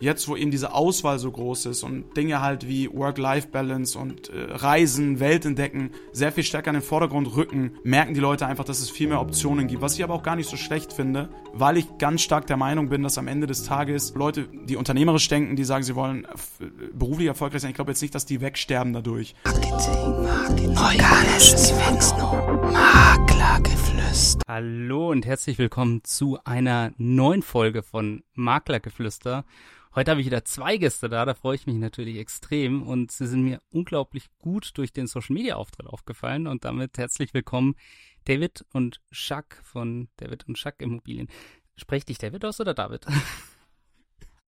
[0.00, 4.52] Jetzt, wo eben diese Auswahl so groß ist und Dinge halt wie Work-Life-Balance und äh,
[4.52, 8.80] Reisen, Welt entdecken, sehr viel stärker in den Vordergrund rücken, merken die Leute einfach, dass
[8.80, 9.82] es viel mehr Optionen gibt.
[9.82, 12.88] Was ich aber auch gar nicht so schlecht finde, weil ich ganz stark der Meinung
[12.88, 16.26] bin, dass am Ende des Tages Leute, die unternehmerisch denken, die sagen, sie wollen
[16.94, 19.34] beruflich erfolgreich sein, ich glaube jetzt nicht, dass die wegsterben dadurch.
[19.44, 23.99] Marketing, Marketing, organisches Wachstum, Maklergeflüster.
[24.48, 29.44] Hallo und herzlich willkommen zu einer neuen Folge von Maklergeflüster.
[29.94, 33.28] Heute habe ich wieder zwei Gäste da, da freue ich mich natürlich extrem und sie
[33.28, 37.76] sind mir unglaublich gut durch den Social Media Auftritt aufgefallen und damit herzlich willkommen
[38.24, 41.28] David und Jacques von David und Jacques Immobilien.
[41.76, 43.06] Sprecht dich David aus oder David?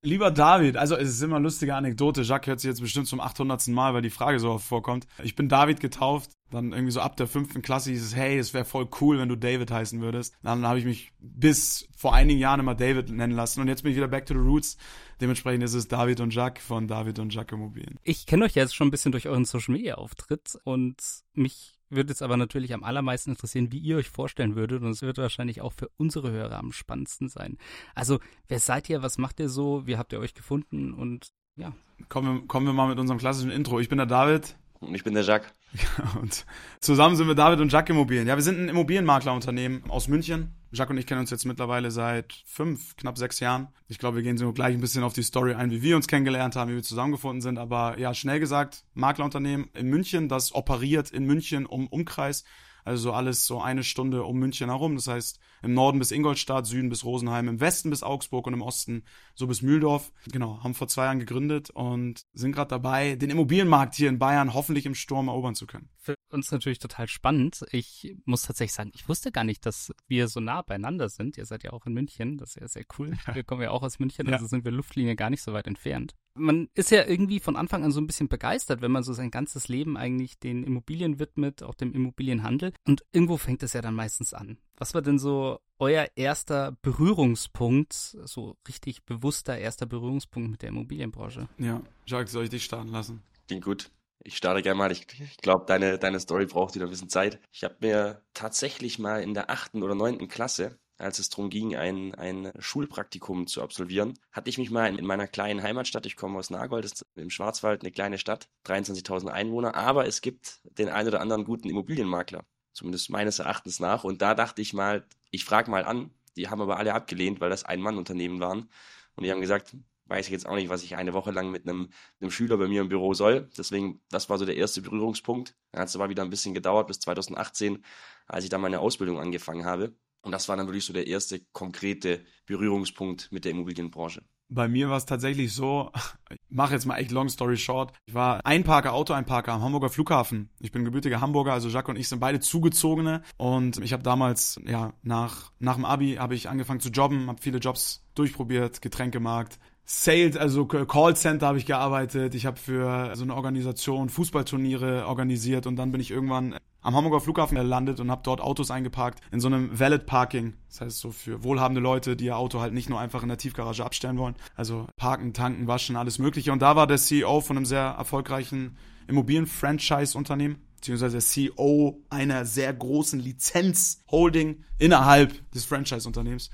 [0.04, 2.22] Lieber David, also es ist immer eine lustige Anekdote.
[2.22, 3.68] Jacques hört sich jetzt bestimmt zum 800.
[3.68, 5.06] Mal, weil die Frage so oft vorkommt.
[5.22, 8.52] Ich bin David getauft, dann irgendwie so ab der fünften Klasse hieß es, hey, es
[8.52, 10.34] wäre voll cool, wenn du David heißen würdest.
[10.42, 13.92] Dann habe ich mich bis vor einigen Jahren immer David nennen lassen und jetzt bin
[13.92, 14.76] ich wieder back to the roots.
[15.20, 18.00] Dementsprechend ist es David und Jacques von David und Jacques Immobilien.
[18.02, 20.96] Ich kenne euch jetzt schon ein bisschen durch euren Social Media Auftritt und
[21.34, 24.82] mich würde jetzt aber natürlich am allermeisten interessieren, wie ihr euch vorstellen würdet.
[24.82, 27.58] Und es wird wahrscheinlich auch für unsere Hörer am spannendsten sein.
[27.94, 29.02] Also, wer seid ihr?
[29.02, 29.86] Was macht ihr so?
[29.86, 30.92] Wie habt ihr euch gefunden?
[30.92, 31.72] Und ja.
[32.08, 33.78] Kommen wir, kommen wir mal mit unserem klassischen Intro.
[33.80, 34.56] Ich bin der David.
[34.80, 35.52] Und ich bin der Jacques.
[36.20, 36.44] und
[36.80, 38.26] zusammen sind wir David und Jacques Immobilien.
[38.26, 40.52] Ja, wir sind ein Immobilienmaklerunternehmen aus München.
[40.72, 43.68] Jacques und ich kennen uns jetzt mittlerweile seit fünf, knapp sechs Jahren.
[43.88, 46.08] Ich glaube, wir gehen so gleich ein bisschen auf die Story ein, wie wir uns
[46.08, 47.58] kennengelernt haben, wie wir zusammengefunden sind.
[47.58, 52.44] Aber ja, schnell gesagt, Maklerunternehmen in München, das operiert in München um Umkreis.
[52.84, 54.96] Also so alles so eine Stunde um München herum.
[54.96, 58.62] Das heißt, im Norden bis Ingolstadt, Süden bis Rosenheim, im Westen bis Augsburg und im
[58.62, 60.10] Osten so bis Mühldorf.
[60.32, 64.54] Genau, haben vor zwei Jahren gegründet und sind gerade dabei, den Immobilienmarkt hier in Bayern
[64.54, 65.90] hoffentlich im Sturm erobern zu können.
[66.04, 67.64] Für uns natürlich total spannend.
[67.70, 71.38] Ich muss tatsächlich sagen, ich wusste gar nicht, dass wir so nah beieinander sind.
[71.38, 73.12] Ihr seid ja auch in München, das ist ja sehr cool.
[73.32, 74.48] Wir kommen ja auch aus München, also ja.
[74.48, 76.16] sind wir Luftlinie gar nicht so weit entfernt.
[76.34, 79.30] Man ist ja irgendwie von Anfang an so ein bisschen begeistert, wenn man so sein
[79.30, 82.72] ganzes Leben eigentlich den Immobilien widmet, auch dem Immobilienhandel.
[82.84, 84.58] Und irgendwo fängt es ja dann meistens an.
[84.78, 91.48] Was war denn so euer erster Berührungspunkt, so richtig bewusster erster Berührungspunkt mit der Immobilienbranche?
[91.58, 93.22] Ja, Jacques, soll ich dich starten lassen?
[93.46, 93.90] Klingt gut.
[94.24, 94.92] Ich starte gerne mal.
[94.92, 97.40] Ich, ich glaube, deine, deine Story braucht wieder ein bisschen Zeit.
[97.50, 101.74] Ich habe mir tatsächlich mal in der achten oder neunten Klasse, als es darum ging,
[101.74, 106.16] ein, ein Schulpraktikum zu absolvieren, hatte ich mich mal in, in meiner kleinen Heimatstadt, ich
[106.16, 110.88] komme aus Nagold, ist im Schwarzwald, eine kleine Stadt, 23.000 Einwohner, aber es gibt den
[110.88, 114.04] einen oder anderen guten Immobilienmakler zumindest meines Erachtens nach.
[114.04, 116.10] Und da dachte ich mal, ich frage mal an.
[116.36, 118.70] Die haben aber alle abgelehnt, weil das Ein-Mann-Unternehmen waren.
[119.16, 119.76] Und die haben gesagt,
[120.06, 121.88] weiß ich jetzt auch nicht, was ich eine Woche lang mit einem,
[122.20, 123.48] einem Schüler bei mir im Büro soll.
[123.56, 125.54] Deswegen, das war so der erste Berührungspunkt.
[125.72, 127.84] Dann hat es aber wieder ein bisschen gedauert bis 2018,
[128.26, 129.94] als ich dann meine Ausbildung angefangen habe.
[130.22, 134.22] Und das war dann wirklich so der erste konkrete Berührungspunkt mit der Immobilienbranche.
[134.54, 135.90] Bei mir war es tatsächlich so,
[136.30, 137.94] ich mache jetzt mal echt long story short.
[138.04, 140.50] Ich war Einparker, Autoeinparker am Hamburger Flughafen.
[140.60, 144.60] Ich bin gebürtiger Hamburger, also Jacques und ich sind beide zugezogene und ich habe damals
[144.66, 149.58] ja nach nach dem Abi habe ich angefangen zu jobben, habe viele Jobs durchprobiert, Getränkemarkt,
[149.84, 152.34] Sales, also Callcenter habe ich gearbeitet.
[152.34, 157.20] Ich habe für so eine Organisation Fußballturniere organisiert und dann bin ich irgendwann am Hamburger
[157.20, 160.54] Flughafen gelandet und habe dort Autos eingeparkt in so einem Valet Parking.
[160.68, 163.38] Das heißt so für wohlhabende Leute, die ihr Auto halt nicht nur einfach in der
[163.38, 164.34] Tiefgarage abstellen wollen.
[164.56, 166.52] Also parken, tanken, waschen, alles mögliche.
[166.52, 168.76] Und da war der CEO von einem sehr erfolgreichen
[169.08, 176.50] Immobilien-Franchise-Unternehmen beziehungsweise der CEO einer sehr großen Lizenz-Holding innerhalb des Franchise-Unternehmens.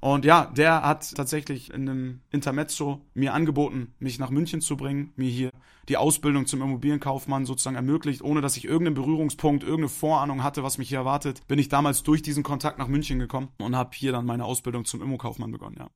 [0.00, 5.12] Und ja, der hat tatsächlich in einem Intermezzo mir angeboten, mich nach München zu bringen,
[5.16, 5.50] mir hier
[5.88, 10.78] die Ausbildung zum Immobilienkaufmann sozusagen ermöglicht, ohne dass ich irgendeinen Berührungspunkt, irgendeine Vorahnung hatte, was
[10.78, 14.12] mich hier erwartet, bin ich damals durch diesen Kontakt nach München gekommen und habe hier
[14.12, 15.90] dann meine Ausbildung zum Immokaufmann begonnen, ja.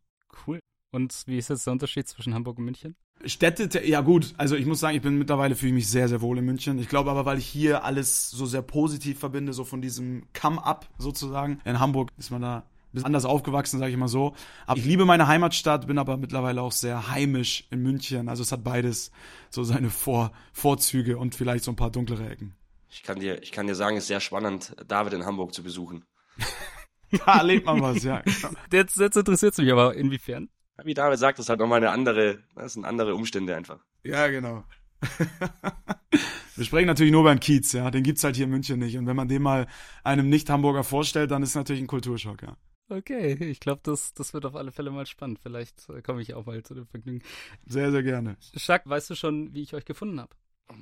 [0.47, 0.59] Cool.
[0.92, 2.94] Und wie ist jetzt der Unterschied zwischen Hamburg und München?
[3.25, 6.21] Städte, ja gut, also ich muss sagen, ich bin mittlerweile fühle ich mich sehr, sehr
[6.21, 6.78] wohl in München.
[6.78, 10.88] Ich glaube aber, weil ich hier alles so sehr positiv verbinde, so von diesem Come-up
[10.98, 11.60] sozusagen.
[11.65, 14.34] In Hamburg ist man da bisschen anders aufgewachsen, sage ich mal so.
[14.66, 18.28] Aber ich liebe meine Heimatstadt, bin aber mittlerweile auch sehr heimisch in München.
[18.28, 19.10] Also es hat beides
[19.51, 22.54] so seine Vor Vorzüge und vielleicht so ein paar dunklere Ecken.
[22.91, 25.63] Ich kann dir, ich kann dir sagen, es ist sehr spannend, David in Hamburg zu
[25.63, 26.04] besuchen.
[27.10, 28.22] ja, erlebt man was, ja.
[28.72, 30.48] Jetzt, jetzt interessiert es mich aber inwiefern.
[30.83, 33.78] Wie David sagt, das ist halt nochmal eine andere, das sind andere Umstände einfach.
[34.03, 34.65] Ja, genau.
[36.57, 37.91] Wir sprechen natürlich nur beim Kiez, ja.
[37.91, 38.97] Den gibt's halt hier in München nicht.
[38.97, 39.66] Und wenn man den mal
[40.04, 42.57] einem Nicht-Hamburger vorstellt, dann ist es natürlich ein Kulturschock, ja.
[42.89, 45.39] Okay, ich glaube, das, das wird auf alle Fälle mal spannend.
[45.39, 47.22] Vielleicht äh, komme ich auch mal zu dem Vergnügen.
[47.66, 48.36] Sehr, sehr gerne.
[48.53, 50.34] Jacques, weißt du schon, wie ich euch gefunden habe?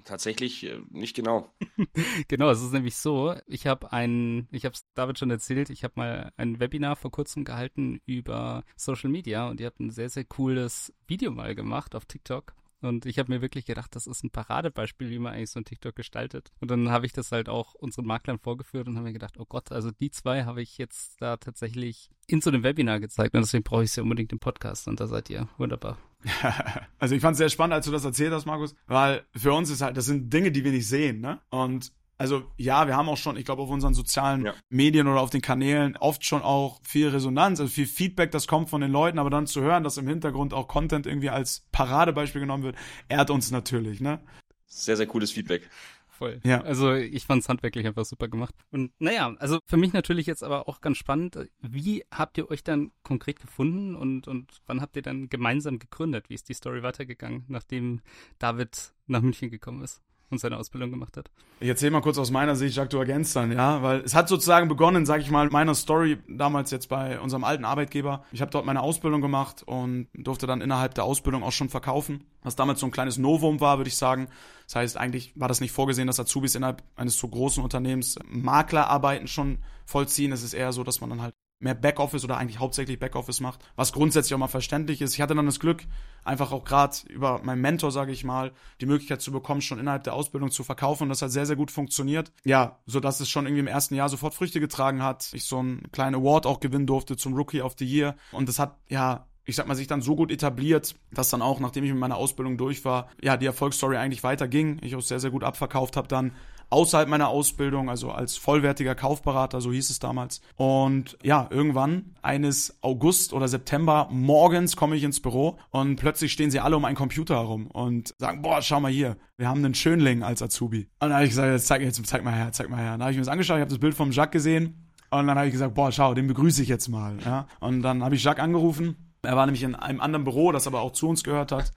[0.04, 1.52] Tatsächlich äh, nicht genau.
[2.28, 5.82] genau, es ist nämlich so, ich habe ein, ich habe es David schon erzählt, ich
[5.82, 10.08] habe mal ein Webinar vor kurzem gehalten über Social Media und ihr habt ein sehr,
[10.08, 12.54] sehr cooles Video mal gemacht auf TikTok.
[12.82, 15.64] Und ich habe mir wirklich gedacht, das ist ein Paradebeispiel, wie man eigentlich so ein
[15.64, 16.50] TikTok gestaltet.
[16.60, 19.46] Und dann habe ich das halt auch unseren Maklern vorgeführt und habe mir gedacht, oh
[19.48, 23.34] Gott, also die zwei habe ich jetzt da tatsächlich in so einem Webinar gezeigt.
[23.34, 24.88] Und deswegen brauche ich sie unbedingt im Podcast.
[24.88, 25.98] Und da seid ihr wunderbar.
[26.98, 29.70] also ich fand es sehr spannend, als du das erzählt hast, Markus, weil für uns
[29.70, 31.40] ist halt, das sind Dinge, die wir nicht sehen, ne?
[31.50, 34.54] Und also ja, wir haben auch schon, ich glaube, auf unseren sozialen ja.
[34.68, 38.70] Medien oder auf den Kanälen oft schon auch viel Resonanz, also viel Feedback, das kommt
[38.70, 42.40] von den Leuten, aber dann zu hören, dass im Hintergrund auch Content irgendwie als Paradebeispiel
[42.40, 42.76] genommen wird,
[43.08, 44.20] ehrt uns natürlich, ne?
[44.66, 45.68] Sehr, sehr cooles Feedback.
[46.08, 46.40] Voll.
[46.44, 46.60] Ja.
[46.60, 48.54] Also ich fand es handwerklich einfach super gemacht.
[48.70, 52.62] Und naja, also für mich natürlich jetzt aber auch ganz spannend, wie habt ihr euch
[52.62, 56.28] dann konkret gefunden und, und wann habt ihr dann gemeinsam gegründet?
[56.28, 58.02] Wie ist die Story weitergegangen, nachdem
[58.38, 60.00] David nach München gekommen ist?
[60.32, 61.30] Und seine Ausbildung gemacht hat.
[61.60, 64.28] Ich erzähle mal kurz aus meiner Sicht, Jacques, du ergänzt dann, ja, weil es hat
[64.28, 68.24] sozusagen begonnen, sag ich mal, meiner Story damals jetzt bei unserem alten Arbeitgeber.
[68.32, 72.24] Ich habe dort meine Ausbildung gemacht und durfte dann innerhalb der Ausbildung auch schon verkaufen,
[72.42, 74.28] was damals so ein kleines Novum war, würde ich sagen.
[74.66, 79.28] Das heißt, eigentlich war das nicht vorgesehen, dass Azubis innerhalb eines so großen Unternehmens Maklerarbeiten
[79.28, 80.32] schon vollziehen.
[80.32, 83.60] Es ist eher so, dass man dann halt mehr Backoffice oder eigentlich hauptsächlich Backoffice macht,
[83.76, 85.14] was grundsätzlich auch mal verständlich ist.
[85.14, 85.84] Ich hatte dann das Glück,
[86.24, 90.04] einfach auch gerade über meinen Mentor, sage ich mal, die Möglichkeit zu bekommen, schon innerhalb
[90.04, 92.32] der Ausbildung zu verkaufen und das hat sehr, sehr gut funktioniert.
[92.44, 95.30] Ja, so dass es schon irgendwie im ersten Jahr sofort Früchte getragen hat.
[95.32, 98.58] Ich so einen kleinen Award auch gewinnen durfte zum Rookie of the Year und das
[98.58, 101.90] hat, ja, ich sag mal, sich dann so gut etabliert, dass dann auch, nachdem ich
[101.90, 104.78] mit meiner Ausbildung durch war, ja, die Erfolgsstory eigentlich weiterging.
[104.82, 106.32] Ich auch sehr, sehr gut abverkauft habe dann
[106.72, 110.40] außerhalb meiner Ausbildung, also als vollwertiger Kaufberater, so hieß es damals.
[110.56, 116.50] Und ja, irgendwann eines August oder September morgens komme ich ins Büro und plötzlich stehen
[116.50, 119.74] sie alle um einen Computer herum und sagen, boah, schau mal hier, wir haben einen
[119.74, 120.88] Schönling als Azubi.
[121.00, 122.92] Und dann habe ich gesagt, jetzt zeig, jetzt zeig mal her, zeig mal her.
[122.92, 125.36] Dann habe ich mir das angeschaut, ich habe das Bild vom Jacques gesehen und dann
[125.36, 127.18] habe ich gesagt, boah, schau, den begrüße ich jetzt mal.
[127.24, 127.46] Ja?
[127.60, 128.96] Und dann habe ich Jacques angerufen.
[129.22, 131.70] Er war nämlich in einem anderen Büro, das aber auch zu uns gehört hat.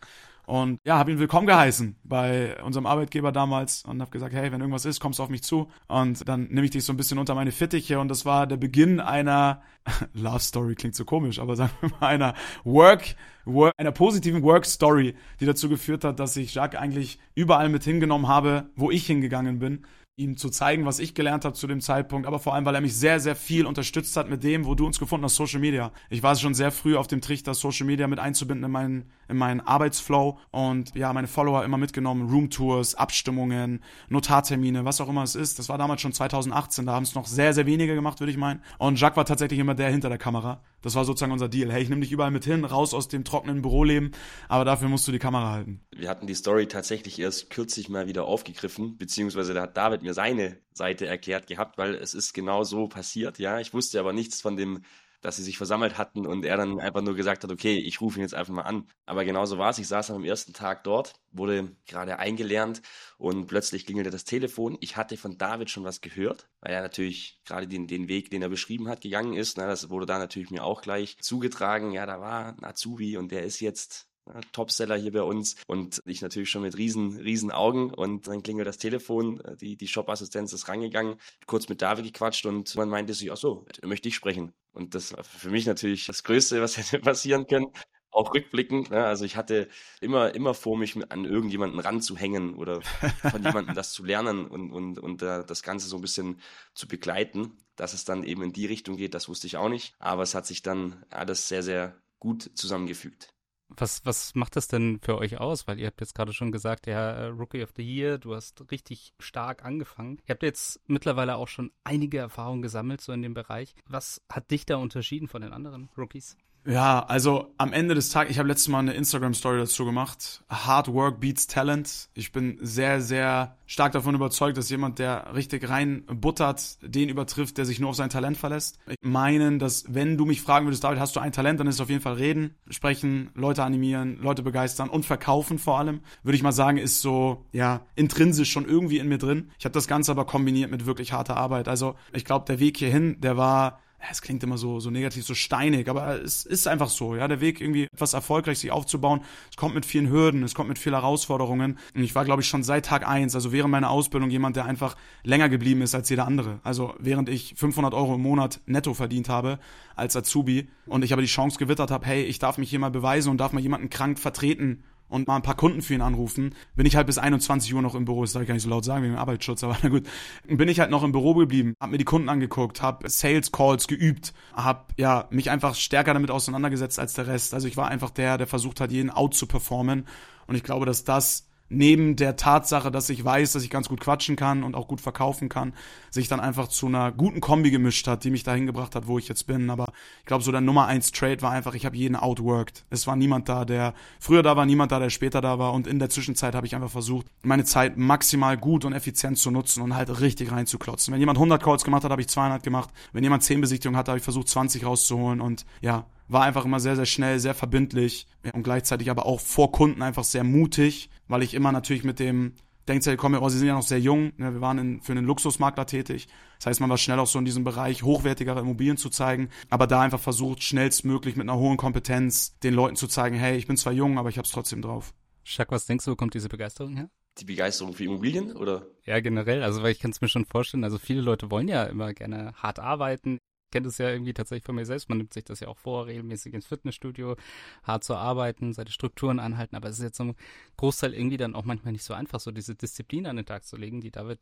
[0.46, 4.62] Und ja, habe ihn willkommen geheißen bei unserem Arbeitgeber damals und habe gesagt, hey, wenn
[4.62, 5.70] irgendwas ist, kommst du auf mich zu.
[5.88, 8.58] Und dann nehme ich dich so ein bisschen unter meine Fittiche und das war der
[8.58, 9.62] Beginn einer
[10.14, 12.34] Love Story klingt so komisch, aber sagen wir mal einer
[12.64, 13.16] Work,
[13.46, 17.84] Work einer positiven Work Story, die dazu geführt hat, dass ich Jacques eigentlich überall mit
[17.84, 19.86] hingenommen habe, wo ich hingegangen bin
[20.18, 22.80] ihm zu zeigen, was ich gelernt habe zu dem Zeitpunkt, aber vor allem, weil er
[22.80, 25.92] mich sehr, sehr viel unterstützt hat mit dem, wo du uns gefunden hast, Social Media.
[26.10, 29.36] Ich war schon sehr früh auf dem Trichter, Social Media mit einzubinden in meinen, in
[29.36, 35.36] meinen Arbeitsflow und ja, meine Follower immer mitgenommen, Roomtours, Abstimmungen, Notartermine, was auch immer es
[35.36, 35.60] ist.
[35.60, 38.38] Das war damals schon 2018, da haben es noch sehr, sehr wenige gemacht, würde ich
[38.38, 38.62] meinen.
[38.78, 40.64] Und Jacques war tatsächlich immer der hinter der Kamera.
[40.82, 41.74] Das war sozusagen unser Deal.
[41.74, 44.12] Hey, ich nehme dich überall mit hin, raus aus dem trockenen Büroleben,
[44.48, 45.82] aber dafür musst du die Kamera halten.
[45.94, 50.14] Wir hatten die Story tatsächlich erst kürzlich mal wieder aufgegriffen, beziehungsweise da hat David mir
[50.14, 53.60] seine Seite erklärt gehabt, weil es ist genau so passiert, ja.
[53.60, 54.84] Ich wusste aber nichts von dem
[55.26, 58.20] dass sie sich versammelt hatten und er dann einfach nur gesagt hat, okay, ich rufe
[58.20, 58.88] ihn jetzt einfach mal an.
[59.08, 59.80] Aber genauso war es.
[59.80, 62.84] Ich saß am ersten Tag dort, wurde gerade eingelernt
[63.18, 64.78] und plötzlich klingelte das Telefon.
[64.82, 68.44] Ich hatte von David schon was gehört, weil er natürlich gerade den, den Weg, den
[68.44, 69.58] er beschrieben hat, gegangen ist.
[69.58, 71.92] Na, das wurde da natürlich mir auch gleich zugetragen.
[71.92, 74.08] Ja, da war ein Azubi und der ist jetzt
[74.52, 78.68] Topseller hier bei uns und ich natürlich schon mit riesen, riesen Augen und dann klingelt
[78.68, 83.32] das Telefon, die, die Shop-Assistenz ist rangegangen, kurz mit David gequatscht und man meinte sich,
[83.32, 84.54] ach so, möchte ich sprechen.
[84.74, 87.68] Und das war für mich natürlich das Größte, was hätte passieren können.
[88.12, 89.06] Auch rückblickend, ne?
[89.06, 89.68] also ich hatte
[90.00, 95.00] immer, immer vor, mich an irgendjemanden ranzuhängen oder von jemandem das zu lernen und, und,
[95.00, 96.40] und uh, das Ganze so ein bisschen
[96.74, 97.58] zu begleiten.
[97.76, 99.96] Dass es dann eben in die Richtung geht, das wusste ich auch nicht.
[100.00, 103.35] Aber es hat sich dann alles sehr, sehr gut zusammengefügt.
[103.70, 105.68] Was, was macht das denn für euch aus?
[105.68, 108.72] Weil ihr habt jetzt gerade schon gesagt, ja, äh, Rookie of the Year, du hast
[108.72, 110.20] richtig stark angefangen.
[110.28, 113.76] Ihr habt jetzt mittlerweile auch schon einige Erfahrungen gesammelt, so in dem Bereich.
[113.88, 116.38] Was hat dich da unterschieden von den anderen Rookies?
[116.68, 120.44] Ja, also am Ende des Tages, ich habe letztes Mal eine Instagram-Story dazu gemacht.
[120.50, 122.10] Hard Work beats Talent.
[122.16, 127.60] Ich bin sehr, sehr stark davon überzeugt, dass jemand, der richtig rein buttert, den übertrifft,
[127.60, 128.80] der sich nur auf sein Talent verlässt.
[128.88, 131.76] Ich meine, dass wenn du mich fragen würdest, David, hast du ein Talent, dann ist
[131.76, 136.02] es auf jeden Fall reden, sprechen, Leute animieren, Leute begeistern und verkaufen vor allem.
[136.24, 139.52] Würde ich mal sagen, ist so, ja, intrinsisch schon irgendwie in mir drin.
[139.60, 141.68] Ich habe das Ganze aber kombiniert mit wirklich harter Arbeit.
[141.68, 143.80] Also ich glaube, der Weg hierhin, der war
[144.12, 147.42] es klingt immer so, so negativ, so steinig, aber es ist einfach so, ja, der
[147.42, 150.96] Weg irgendwie etwas erfolgreich sich aufzubauen, es kommt mit vielen Hürden, es kommt mit vielen
[150.96, 151.78] Herausforderungen.
[151.96, 154.66] Und ich war, glaube ich, schon seit Tag eins, also während meiner Ausbildung jemand, der
[154.66, 158.94] einfach länger geblieben ist als jeder andere, also während ich 500 Euro im Monat netto
[158.94, 159.60] verdient habe
[159.96, 162.92] als Azubi und ich aber die Chance gewittert habe, hey, ich darf mich hier mal
[162.92, 166.56] beweisen und darf mal jemanden krank vertreten und mal ein paar Kunden für ihn anrufen,
[166.76, 168.24] bin ich halt bis 21 Uhr noch im Büro.
[168.24, 170.04] Das darf ich gar nicht so laut sagen wegen dem Arbeitsschutz, aber na gut.
[170.48, 173.88] Bin ich halt noch im Büro geblieben, hab mir die Kunden angeguckt, hab Sales Calls
[173.88, 177.54] geübt, hab ja mich einfach stärker damit auseinandergesetzt als der Rest.
[177.54, 180.06] Also ich war einfach der, der versucht hat, jeden out zu performen.
[180.48, 184.00] Und ich glaube, dass das neben der Tatsache, dass ich weiß, dass ich ganz gut
[184.00, 185.74] quatschen kann und auch gut verkaufen kann,
[186.12, 189.18] sich dann einfach zu einer guten Kombi gemischt hat, die mich dahin gebracht hat, wo
[189.18, 189.70] ich jetzt bin.
[189.70, 192.86] Aber ich glaube, so der Nummer eins Trade war einfach, ich habe jeden outworked.
[192.90, 195.74] Es war niemand da, der früher da war, niemand da, der später da war.
[195.74, 199.50] Und in der Zwischenzeit habe ich einfach versucht, meine Zeit maximal gut und effizient zu
[199.50, 201.14] nutzen und halt richtig reinzuklotzen.
[201.14, 202.90] Wenn jemand 100 Calls gemacht hat, habe ich 200 gemacht.
[203.12, 205.42] Wenn jemand 10 Besichtigungen hatte, habe ich versucht, 20 rauszuholen.
[205.42, 209.72] Und ja, war einfach immer sehr, sehr schnell, sehr verbindlich und gleichzeitig aber auch vor
[209.72, 212.54] Kunden einfach sehr mutig, weil ich immer natürlich mit dem
[212.88, 215.26] Denkzettel komme, oh, sie sind ja noch sehr jung, ne, wir waren in, für einen
[215.26, 216.28] Luxusmakler tätig.
[216.60, 219.88] Das heißt, man war schnell auch so in diesem Bereich, hochwertigere Immobilien zu zeigen, aber
[219.88, 223.78] da einfach versucht, schnellstmöglich mit einer hohen Kompetenz den Leuten zu zeigen, hey, ich bin
[223.78, 225.14] zwar jung, aber ich hab's trotzdem drauf.
[225.44, 227.10] Schack, was denkst du, wo kommt diese Begeisterung her?
[227.40, 228.86] Die Begeisterung für Immobilien, oder?
[229.04, 229.62] Ja, generell.
[229.62, 232.54] Also, weil ich kann es mir schon vorstellen, also viele Leute wollen ja immer gerne
[232.54, 233.40] hart arbeiten,
[233.76, 235.10] kenne es ja irgendwie tatsächlich von mir selbst.
[235.10, 237.36] Man nimmt sich das ja auch vor, regelmäßig ins Fitnessstudio,
[237.84, 239.76] hart zu arbeiten, seine Strukturen anhalten.
[239.76, 240.36] Aber es ist jetzt zum
[240.78, 243.76] Großteil irgendwie dann auch manchmal nicht so einfach, so diese Disziplin an den Tag zu
[243.76, 244.40] legen, die David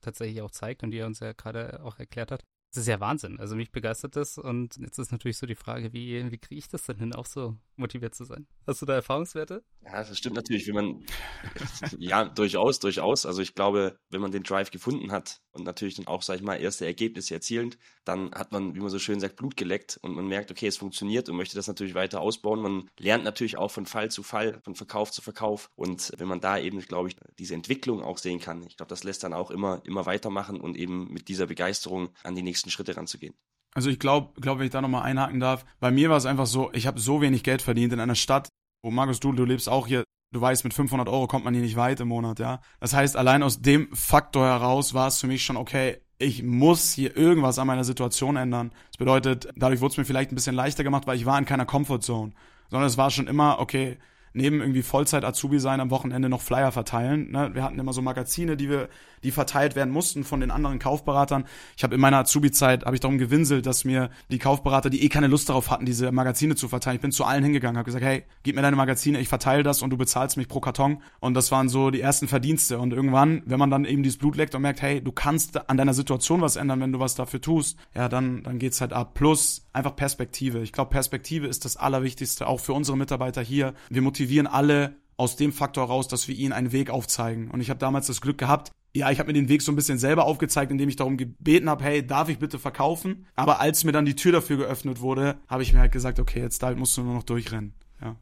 [0.00, 2.42] tatsächlich auch zeigt und die er uns ja gerade auch erklärt hat.
[2.74, 3.38] Das ist ja Wahnsinn.
[3.38, 6.68] Also mich begeistert das und jetzt ist natürlich so die Frage, wie, wie kriege ich
[6.68, 8.46] das denn hin, auch so motiviert zu sein?
[8.66, 9.62] Hast du da Erfahrungswerte?
[9.84, 11.04] Ja, das stimmt natürlich, wenn man,
[11.98, 13.26] ja, durchaus, durchaus.
[13.26, 16.42] Also ich glaube, wenn man den Drive gefunden hat und natürlich dann auch, sag ich
[16.42, 20.14] mal, erste Ergebnisse erzielend, dann hat man, wie man so schön sagt, Blut geleckt und
[20.14, 22.60] man merkt, okay, es funktioniert und möchte das natürlich weiter ausbauen.
[22.60, 26.40] Man lernt natürlich auch von Fall zu Fall, von Verkauf zu Verkauf und wenn man
[26.40, 29.50] da eben, glaube ich, diese Entwicklung auch sehen kann, ich glaube, das lässt dann auch
[29.50, 33.34] immer, immer weitermachen und eben mit dieser Begeisterung an die nächsten nächsten Schritte ranzugehen.
[33.74, 36.46] Also ich glaube, glaub, wenn ich da nochmal einhaken darf, bei mir war es einfach
[36.46, 38.48] so, ich habe so wenig Geld verdient in einer Stadt,
[38.82, 41.62] wo Markus, du, du lebst auch hier, du weißt, mit 500 Euro kommt man hier
[41.62, 42.60] nicht weit im Monat, ja.
[42.80, 46.92] Das heißt, allein aus dem Faktor heraus war es für mich schon okay, ich muss
[46.92, 48.72] hier irgendwas an meiner Situation ändern.
[48.90, 51.46] Das bedeutet, dadurch wurde es mir vielleicht ein bisschen leichter gemacht, weil ich war in
[51.46, 52.32] keiner Comfortzone,
[52.70, 53.98] sondern es war schon immer, okay,
[54.34, 57.30] neben irgendwie Vollzeit-Azubi sein, am Wochenende noch Flyer verteilen.
[57.30, 57.50] Ne?
[57.54, 58.88] Wir hatten immer so Magazine, die wir,
[59.22, 61.44] die verteilt werden mussten von den anderen Kaufberatern.
[61.76, 65.08] Ich habe in meiner Azubi-Zeit habe ich darum gewinselt, dass mir die Kaufberater, die eh
[65.08, 66.96] keine Lust darauf hatten, diese Magazine zu verteilen.
[66.96, 69.82] Ich bin zu allen hingegangen, habe gesagt, hey, gib mir deine Magazine, ich verteile das
[69.82, 71.02] und du bezahlst mich pro Karton.
[71.20, 72.78] Und das waren so die ersten Verdienste.
[72.78, 75.76] Und irgendwann, wenn man dann eben dieses Blut leckt und merkt, hey, du kannst an
[75.76, 79.14] deiner Situation was ändern, wenn du was dafür tust, ja, dann, dann geht's halt ab.
[79.14, 80.60] Plus einfach Perspektive.
[80.60, 83.74] Ich glaube, Perspektive ist das Allerwichtigste, auch für unsere Mitarbeiter hier.
[83.88, 87.50] Wir motivieren alle aus dem Faktor raus, dass wir ihnen einen Weg aufzeigen.
[87.50, 89.76] Und ich habe damals das Glück gehabt, ja, ich habe mir den Weg so ein
[89.76, 93.26] bisschen selber aufgezeigt, indem ich darum gebeten habe, hey, darf ich bitte verkaufen?
[93.34, 96.40] Aber als mir dann die Tür dafür geöffnet wurde, habe ich mir halt gesagt, okay,
[96.40, 97.74] jetzt David musst du nur noch durchrennen.
[98.02, 98.16] Ja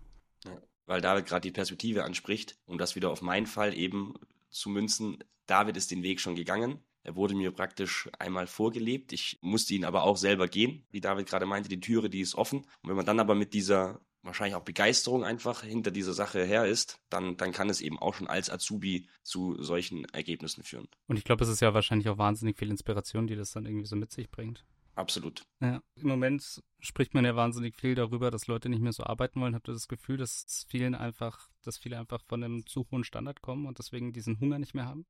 [0.91, 4.15] weil David gerade die Perspektive anspricht, um das wieder auf meinen Fall eben
[4.49, 5.23] zu münzen.
[5.47, 6.81] David ist den Weg schon gegangen.
[7.05, 9.13] Er wurde mir praktisch einmal vorgelebt.
[9.13, 10.85] Ich musste ihn aber auch selber gehen.
[10.91, 12.63] Wie David gerade meinte, die Türe, die ist offen.
[12.83, 16.67] Und wenn man dann aber mit dieser wahrscheinlich auch Begeisterung einfach hinter dieser Sache her
[16.67, 20.89] ist, dann, dann kann es eben auch schon als Azubi zu solchen Ergebnissen führen.
[21.07, 23.87] Und ich glaube, es ist ja wahrscheinlich auch wahnsinnig viel Inspiration, die das dann irgendwie
[23.87, 24.65] so mit sich bringt.
[24.95, 25.47] Absolut.
[25.61, 29.41] Ja, im Moment spricht man ja wahnsinnig viel darüber, dass Leute nicht mehr so arbeiten
[29.41, 29.55] wollen.
[29.55, 33.41] Habt ihr das Gefühl, dass vielen einfach, dass viele einfach von einem zu hohen Standard
[33.41, 35.07] kommen und deswegen diesen Hunger nicht mehr haben?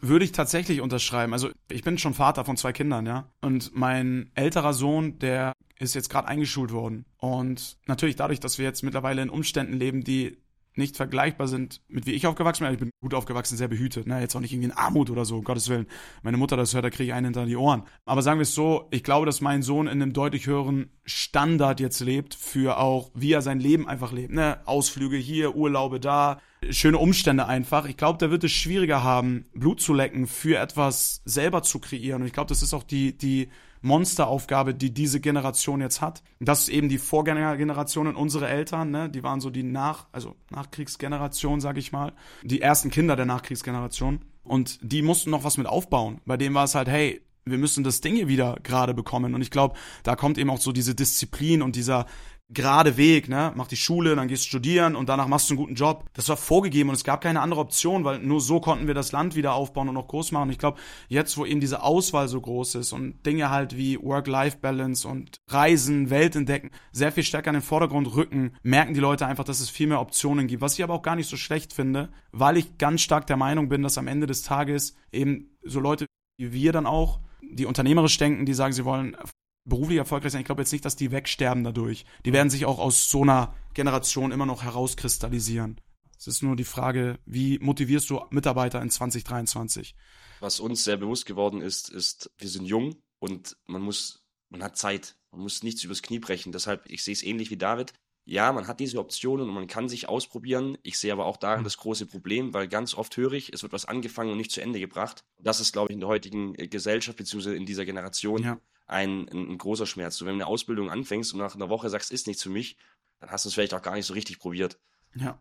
[0.00, 1.32] Würde ich tatsächlich unterschreiben.
[1.32, 3.30] Also ich bin schon Vater von zwei Kindern, ja.
[3.40, 7.04] Und mein älterer Sohn, der ist jetzt gerade eingeschult worden.
[7.18, 10.36] Und natürlich dadurch, dass wir jetzt mittlerweile in Umständen leben, die
[10.78, 12.72] nicht vergleichbar sind mit wie ich aufgewachsen bin.
[12.72, 14.06] Ich bin gut aufgewachsen, sehr behütet.
[14.06, 14.20] Ne?
[14.20, 15.86] Jetzt auch nicht irgendwie in Armut oder so, um Gottes Willen.
[16.22, 17.82] Meine Mutter das hört, da kriege ich einen hinter die Ohren.
[18.06, 21.80] Aber sagen wir es so, ich glaube, dass mein Sohn in einem deutlich höheren Standard
[21.80, 24.32] jetzt lebt für auch, wie er sein Leben einfach lebt.
[24.32, 24.60] Ne?
[24.66, 27.86] Ausflüge hier, Urlaube da, schöne Umstände einfach.
[27.86, 32.22] Ich glaube, der wird es schwieriger haben, Blut zu lecken, für etwas selber zu kreieren.
[32.22, 33.48] Und ich glaube, das ist auch die, die
[33.80, 36.22] Monsteraufgabe, die diese Generation jetzt hat.
[36.40, 39.08] Das ist eben die Vorgängergeneration unsere Eltern, ne?
[39.08, 42.12] Die waren so die Nach, also Nachkriegsgeneration, sag ich mal.
[42.42, 44.20] Die ersten Kinder der Nachkriegsgeneration.
[44.42, 46.20] Und die mussten noch was mit aufbauen.
[46.24, 49.34] Bei dem war es halt, hey, wir müssen das Ding hier wieder gerade bekommen.
[49.34, 52.06] Und ich glaube, da kommt eben auch so diese Disziplin und dieser
[52.50, 53.52] gerade Weg, ne?
[53.54, 56.04] Mach die Schule, dann gehst du studieren und danach machst du einen guten Job.
[56.14, 59.12] Das war vorgegeben und es gab keine andere Option, weil nur so konnten wir das
[59.12, 60.50] Land wieder aufbauen und noch groß machen.
[60.50, 60.78] Ich glaube,
[61.08, 66.10] jetzt, wo eben diese Auswahl so groß ist und Dinge halt wie Work-Life-Balance und Reisen,
[66.10, 69.68] Welt entdecken, sehr viel stärker in den Vordergrund rücken, merken die Leute einfach, dass es
[69.68, 70.62] viel mehr Optionen gibt.
[70.62, 73.68] Was ich aber auch gar nicht so schlecht finde, weil ich ganz stark der Meinung
[73.68, 76.06] bin, dass am Ende des Tages eben so Leute
[76.38, 79.16] wie wir dann auch, die unternehmerisch denken, die sagen, sie wollen
[79.68, 82.04] beruflich erfolgreich sein, ich glaube jetzt nicht, dass die wegsterben dadurch.
[82.24, 85.80] Die werden sich auch aus so einer Generation immer noch herauskristallisieren.
[86.18, 89.94] Es ist nur die Frage, wie motivierst du Mitarbeiter in 2023?
[90.40, 94.76] Was uns sehr bewusst geworden ist, ist, wir sind jung und man muss, man hat
[94.76, 95.16] Zeit.
[95.30, 96.52] Man muss nichts übers Knie brechen.
[96.52, 97.92] Deshalb, ich sehe es ähnlich wie David.
[98.30, 100.76] Ja, man hat diese Optionen und man kann sich ausprobieren.
[100.82, 101.64] Ich sehe aber auch darin hm.
[101.64, 104.60] das große Problem, weil ganz oft höre ich, es wird was angefangen und nicht zu
[104.60, 105.24] Ende gebracht.
[105.38, 107.56] Das ist, glaube ich, in der heutigen äh, Gesellschaft bzw.
[107.56, 108.60] in dieser Generation ja.
[108.86, 110.18] ein, ein, ein, großer Schmerz.
[110.18, 112.76] So, wenn du eine Ausbildung anfängst und nach einer Woche sagst, ist nichts für mich,
[113.18, 114.78] dann hast du es vielleicht auch gar nicht so richtig probiert.
[115.14, 115.40] Ja,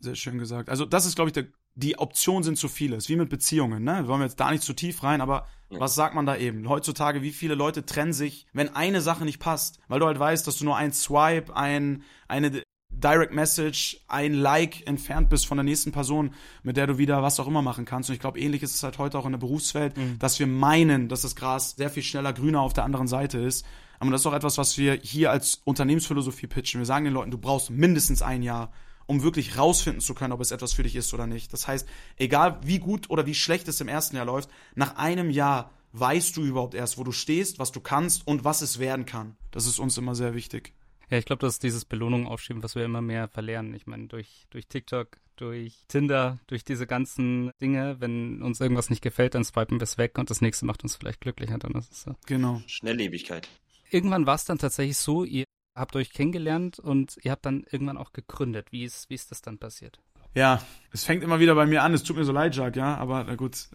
[0.00, 0.68] sehr schön gesagt.
[0.68, 2.96] Also das ist, glaube ich, der, die Optionen sind zu viele.
[2.96, 3.98] Ist wie mit Beziehungen, ne?
[4.02, 5.78] Wir wollen jetzt da nicht zu tief rein, aber ja.
[5.78, 6.68] was sagt man da eben?
[6.68, 10.46] Heutzutage, wie viele Leute trennen sich, wenn eine Sache nicht passt, weil du halt weißt,
[10.46, 15.64] dass du nur ein Swipe, ein, eine Direct Message, ein Like entfernt bist von der
[15.64, 16.30] nächsten Person,
[16.62, 18.08] mit der du wieder was auch immer machen kannst.
[18.08, 20.18] Und ich glaube, ähnlich ist es halt heute auch in der Berufswelt, mhm.
[20.18, 23.66] dass wir meinen, dass das Gras sehr viel schneller grüner auf der anderen Seite ist.
[23.98, 26.80] Aber das ist auch etwas, was wir hier als Unternehmensphilosophie pitchen.
[26.80, 28.72] Wir sagen den Leuten, du brauchst mindestens ein Jahr,
[29.06, 31.52] um wirklich rausfinden zu können, ob es etwas für dich ist oder nicht.
[31.52, 35.30] Das heißt, egal wie gut oder wie schlecht es im ersten Jahr läuft, nach einem
[35.30, 39.06] Jahr weißt du überhaupt erst, wo du stehst, was du kannst und was es werden
[39.06, 39.36] kann.
[39.50, 40.74] Das ist uns immer sehr wichtig.
[41.08, 43.74] Ja, ich glaube, das ist dieses Belohnung aufschieben, was wir immer mehr verlernen.
[43.74, 49.02] Ich meine, durch, durch TikTok, durch Tinder, durch diese ganzen Dinge, wenn uns irgendwas nicht
[49.02, 51.58] gefällt, dann swipen wir es weg und das nächste macht uns vielleicht glücklicher.
[51.58, 52.16] Dann ist es so.
[52.26, 52.60] Genau.
[52.66, 53.48] Schnelllebigkeit.
[53.90, 55.44] Irgendwann war es dann tatsächlich so, ihr
[55.76, 58.72] habt euch kennengelernt und ihr habt dann irgendwann auch gegründet.
[58.72, 60.00] Wie ist, wie ist das dann passiert?
[60.34, 60.60] Ja,
[60.92, 61.94] es fängt immer wieder bei mir an.
[61.94, 63.68] Es tut mir so leid, Jacques, ja, aber na gut.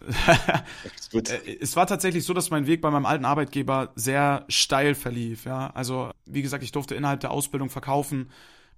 [1.10, 1.30] gut.
[1.30, 5.44] Äh, es war tatsächlich so, dass mein Weg bei meinem alten Arbeitgeber sehr steil verlief,
[5.44, 5.70] ja.
[5.74, 8.30] Also, wie gesagt, ich durfte innerhalb der Ausbildung verkaufen,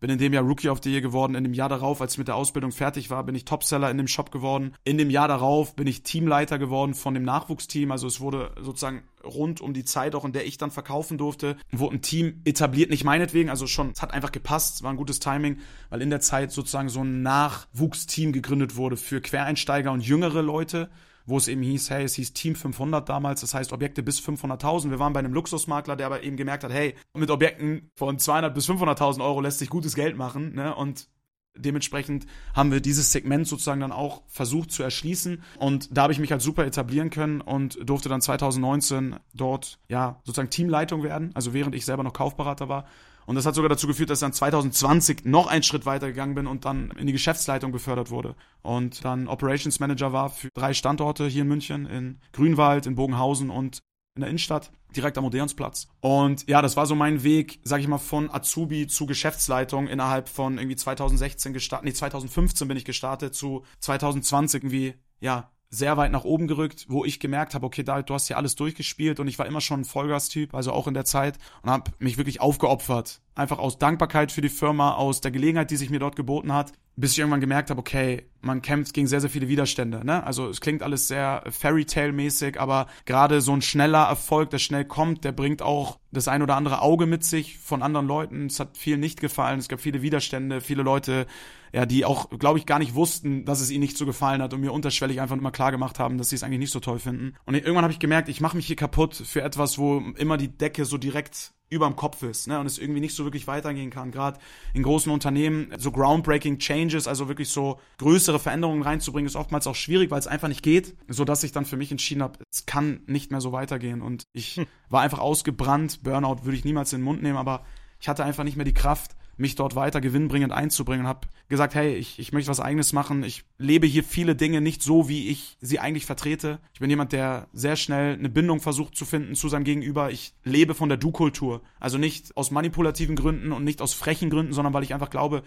[0.05, 1.35] bin in dem Jahr Rookie of the Year geworden.
[1.35, 3.97] In dem Jahr darauf, als ich mit der Ausbildung fertig war, bin ich Topseller in
[3.97, 4.75] dem Shop geworden.
[4.85, 7.91] In dem Jahr darauf bin ich Teamleiter geworden von dem Nachwuchsteam.
[7.91, 11.57] Also es wurde sozusagen rund um die Zeit, auch in der ich dann verkaufen durfte,
[11.73, 14.99] wurde ein Team etabliert, nicht meinetwegen, also schon, es hat einfach gepasst, es war ein
[14.99, 20.07] gutes Timing, weil in der Zeit sozusagen so ein Nachwuchsteam gegründet wurde für Quereinsteiger und
[20.07, 20.91] jüngere Leute
[21.27, 24.91] wo es eben hieß, hey, es hieß Team 500 damals, das heißt Objekte bis 500.000.
[24.91, 28.55] Wir waren bei einem Luxusmakler, der aber eben gemerkt hat, hey, mit Objekten von 200
[28.55, 30.75] bis 500.000 Euro lässt sich gutes Geld machen, ne?
[30.75, 31.09] Und
[31.57, 36.19] dementsprechend haben wir dieses Segment sozusagen dann auch versucht zu erschließen und da habe ich
[36.19, 41.55] mich halt super etablieren können und durfte dann 2019 dort ja sozusagen Teamleitung werden, also
[41.55, 42.87] während ich selber noch Kaufberater war
[43.27, 46.35] und das hat sogar dazu geführt, dass ich dann 2020 noch einen Schritt weiter gegangen
[46.35, 48.35] bin und dann in die Geschäftsleitung befördert wurde.
[48.63, 53.51] Und dann Operations Manager war für drei Standorte hier in München, in Grünwald, in Bogenhausen
[53.51, 53.81] und
[54.17, 55.89] in der Innenstadt, direkt am Odeonsplatz.
[56.01, 60.29] Und ja, das war so mein Weg, sag ich mal, von Azubi zu Geschäftsleitung innerhalb
[60.29, 66.13] von irgendwie 2016 gestartet, nee, 2015 bin ich gestartet zu 2020 irgendwie, ja, sehr weit
[66.13, 69.29] nach oben gerückt, wo ich gemerkt habe, okay, David, du hast ja alles durchgespielt und
[69.29, 72.41] ich war immer schon ein Vollgas-Typ, also auch in der Zeit und habe mich wirklich
[72.41, 73.21] aufgeopfert.
[73.35, 76.73] Einfach aus Dankbarkeit für die Firma, aus der Gelegenheit, die sich mir dort geboten hat,
[76.97, 80.05] bis ich irgendwann gemerkt habe, okay, man kämpft gegen sehr, sehr viele Widerstände.
[80.05, 80.25] Ne?
[80.25, 85.25] Also es klingt alles sehr Fairy-Tale-mäßig, aber gerade so ein schneller Erfolg, der schnell kommt,
[85.25, 88.47] der bringt auch das ein oder andere Auge mit sich von anderen Leuten.
[88.47, 91.27] Es hat vielen nicht gefallen, es gab viele Widerstände, viele Leute
[91.75, 94.55] ja, die auch, glaube ich, gar nicht wussten, dass es ihnen nicht so gefallen hat
[94.55, 97.01] und mir unterschwellig einfach immer klar gemacht haben, dass sie es eigentlich nicht so toll
[97.01, 97.35] finden.
[97.47, 100.57] Und irgendwann habe ich gemerkt, ich mache mich hier kaputt für etwas, wo immer die
[100.57, 104.13] Decke so direkt überm Kopf ist, ne, und es irgendwie nicht so wirklich weitergehen kann.
[104.13, 104.39] Gerade
[104.73, 109.75] in großen Unternehmen so groundbreaking Changes, also wirklich so größere Veränderungen reinzubringen, ist oftmals auch
[109.75, 112.67] schwierig, weil es einfach nicht geht, so dass ich dann für mich entschieden habe, es
[112.67, 114.67] kann nicht mehr so weitergehen und ich hm.
[114.89, 116.03] war einfach ausgebrannt.
[116.03, 117.65] Burnout würde ich niemals in den Mund nehmen, aber
[118.01, 121.07] ich hatte einfach nicht mehr die Kraft, mich dort weiter gewinnbringend einzubringen.
[121.07, 123.25] Habe gesagt, hey, ich, ich möchte was eigenes machen.
[123.25, 126.61] Ich lebe hier viele Dinge nicht so, wie ich sie eigentlich vertrete.
[126.73, 130.11] Ich bin jemand, der sehr schnell eine Bindung versucht zu finden zu seinem Gegenüber.
[130.11, 131.63] Ich lebe von der Du-Kultur.
[131.81, 135.43] Also nicht aus manipulativen Gründen und nicht aus frechen Gründen, sondern weil ich einfach glaube,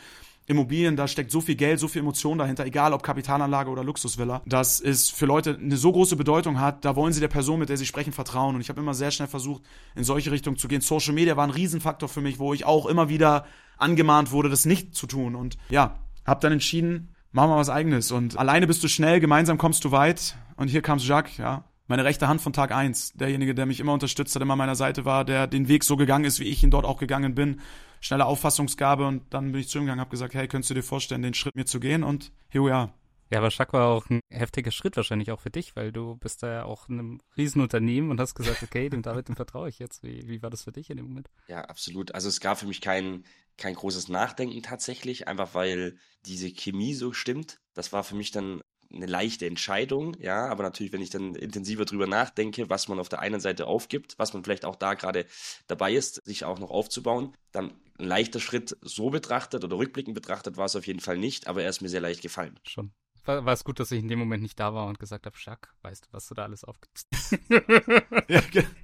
[0.50, 4.42] Immobilien, da steckt so viel Geld, so viel Emotion dahinter, egal ob Kapitalanlage oder Luxusvilla,
[4.46, 7.68] dass es für Leute eine so große Bedeutung hat, da wollen sie der Person, mit
[7.68, 8.56] der sie sprechen, vertrauen.
[8.56, 9.64] Und ich habe immer sehr schnell versucht,
[9.96, 10.80] in solche Richtungen zu gehen.
[10.80, 13.46] Social Media war ein Riesenfaktor für mich, wo ich auch immer wieder
[13.78, 15.36] angemahnt wurde, das nicht zu tun.
[15.36, 18.12] Und ja, habe dann entschieden, machen wir was eigenes.
[18.12, 20.38] Und alleine bist du schnell, gemeinsam kommst du weit.
[20.56, 21.66] Und hier kam Jacques, ja.
[21.90, 24.76] Meine rechte Hand von Tag eins, derjenige, der mich immer unterstützt hat, immer an meiner
[24.76, 27.62] Seite war, der den Weg so gegangen ist, wie ich ihn dort auch gegangen bin.
[28.08, 30.82] Schnelle Auffassungsgabe und dann bin ich zu ihm gegangen, habe gesagt, hey, könntest du dir
[30.82, 32.06] vorstellen, den Schritt mir zu gehen?
[32.06, 32.94] Und here we are.
[33.30, 36.42] Ja, aber Schack war auch ein heftiger Schritt wahrscheinlich auch für dich, weil du bist
[36.42, 39.80] da ja auch in einem Riesenunternehmen und hast gesagt, okay, dem David, dem vertraue ich
[39.80, 40.04] jetzt.
[40.04, 41.30] Wie, wie war das für dich in dem Moment?
[41.50, 42.16] Ja, absolut.
[42.16, 43.26] Also es gab für mich kein,
[43.58, 47.60] kein großes Nachdenken tatsächlich, einfach weil diese Chemie so stimmt.
[47.74, 51.84] Das war für mich dann eine leichte Entscheidung, ja, aber natürlich, wenn ich dann intensiver
[51.84, 55.26] drüber nachdenke, was man auf der einen Seite aufgibt, was man vielleicht auch da gerade
[55.68, 60.58] dabei ist, sich auch noch aufzubauen, dann ein leichter Schritt so betrachtet oder rückblickend betrachtet
[60.58, 62.60] war es auf jeden Fall nicht, aber er ist mir sehr leicht gefallen.
[62.68, 62.92] Schon.
[63.26, 65.36] War, war es gut, dass ich in dem Moment nicht da war und gesagt habe,
[65.38, 67.08] Jacques, weißt du, was du da alles aufgibst?
[68.30, 68.42] ja,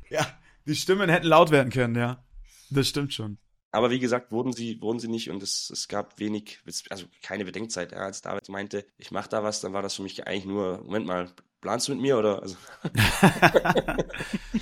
[0.10, 0.28] ja,
[0.66, 2.24] die Stimmen hätten laut werden können, ja.
[2.70, 3.38] Das stimmt schon.
[3.72, 7.46] Aber wie gesagt, wurden sie, wurden sie nicht und es, es gab wenig, also keine
[7.46, 7.92] Bedenkzeit.
[7.92, 10.84] Ja, als David meinte, ich mache da was, dann war das für mich eigentlich nur,
[10.84, 12.44] Moment mal, planst du mit mir oder?
[12.44, 12.56] Also.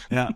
[0.10, 0.30] ja.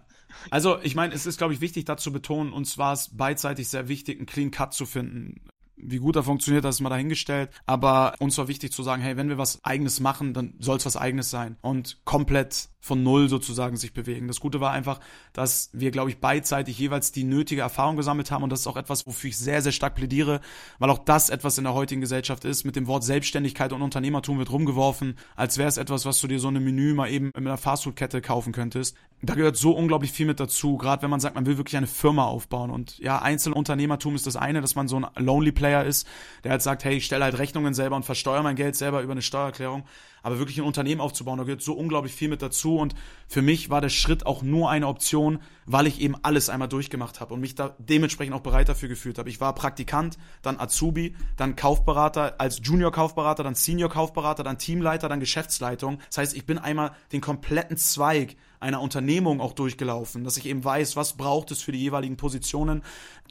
[0.50, 3.88] Also, ich meine, es ist, glaube ich, wichtig, dazu betonen, uns war es beidseitig sehr
[3.88, 5.42] wichtig, einen Clean Cut zu finden.
[5.78, 7.50] Wie gut er funktioniert, das ist mal dahingestellt.
[7.66, 10.86] Aber uns war wichtig zu sagen, hey, wenn wir was Eigenes machen, dann soll es
[10.86, 11.58] was Eigenes sein.
[11.62, 14.28] Und komplett von Null sozusagen sich bewegen.
[14.28, 15.00] Das Gute war einfach,
[15.34, 18.44] dass wir, glaube ich, beidseitig jeweils die nötige Erfahrung gesammelt haben.
[18.44, 20.40] Und das ist auch etwas, wofür ich sehr, sehr stark plädiere,
[20.78, 22.64] weil auch das etwas in der heutigen Gesellschaft ist.
[22.64, 26.40] Mit dem Wort Selbstständigkeit und Unternehmertum wird rumgeworfen, als wäre es etwas, was du dir
[26.40, 28.96] so eine Menü mal eben in einer Fastfood-Kette kaufen könntest.
[29.24, 31.88] Da gehört so unglaublich viel mit dazu, gerade wenn man sagt, man will wirklich eine
[31.88, 32.70] Firma aufbauen.
[32.70, 36.08] Und ja, Einzelunternehmertum ist das eine, dass man so ein Lonely Player ist,
[36.44, 39.14] der halt sagt, hey, ich stelle halt Rechnungen selber und versteuere mein Geld selber über
[39.14, 39.84] eine Steuererklärung
[40.26, 42.96] aber wirklich ein Unternehmen aufzubauen, da gehört so unglaublich viel mit dazu und
[43.28, 47.22] für mich war der Schritt auch nur eine Option, weil ich eben alles einmal durchgemacht
[47.22, 49.30] habe und mich da dementsprechend auch bereit dafür gefühlt habe.
[49.30, 56.00] Ich war Praktikant, dann Azubi, dann Kaufberater, als Junior-Kaufberater, dann Senior-Kaufberater, dann Teamleiter, dann Geschäftsleitung.
[56.08, 60.64] Das heißt, ich bin einmal den kompletten Zweig einer Unternehmung auch durchgelaufen, dass ich eben
[60.64, 62.82] weiß, was braucht es für die jeweiligen Positionen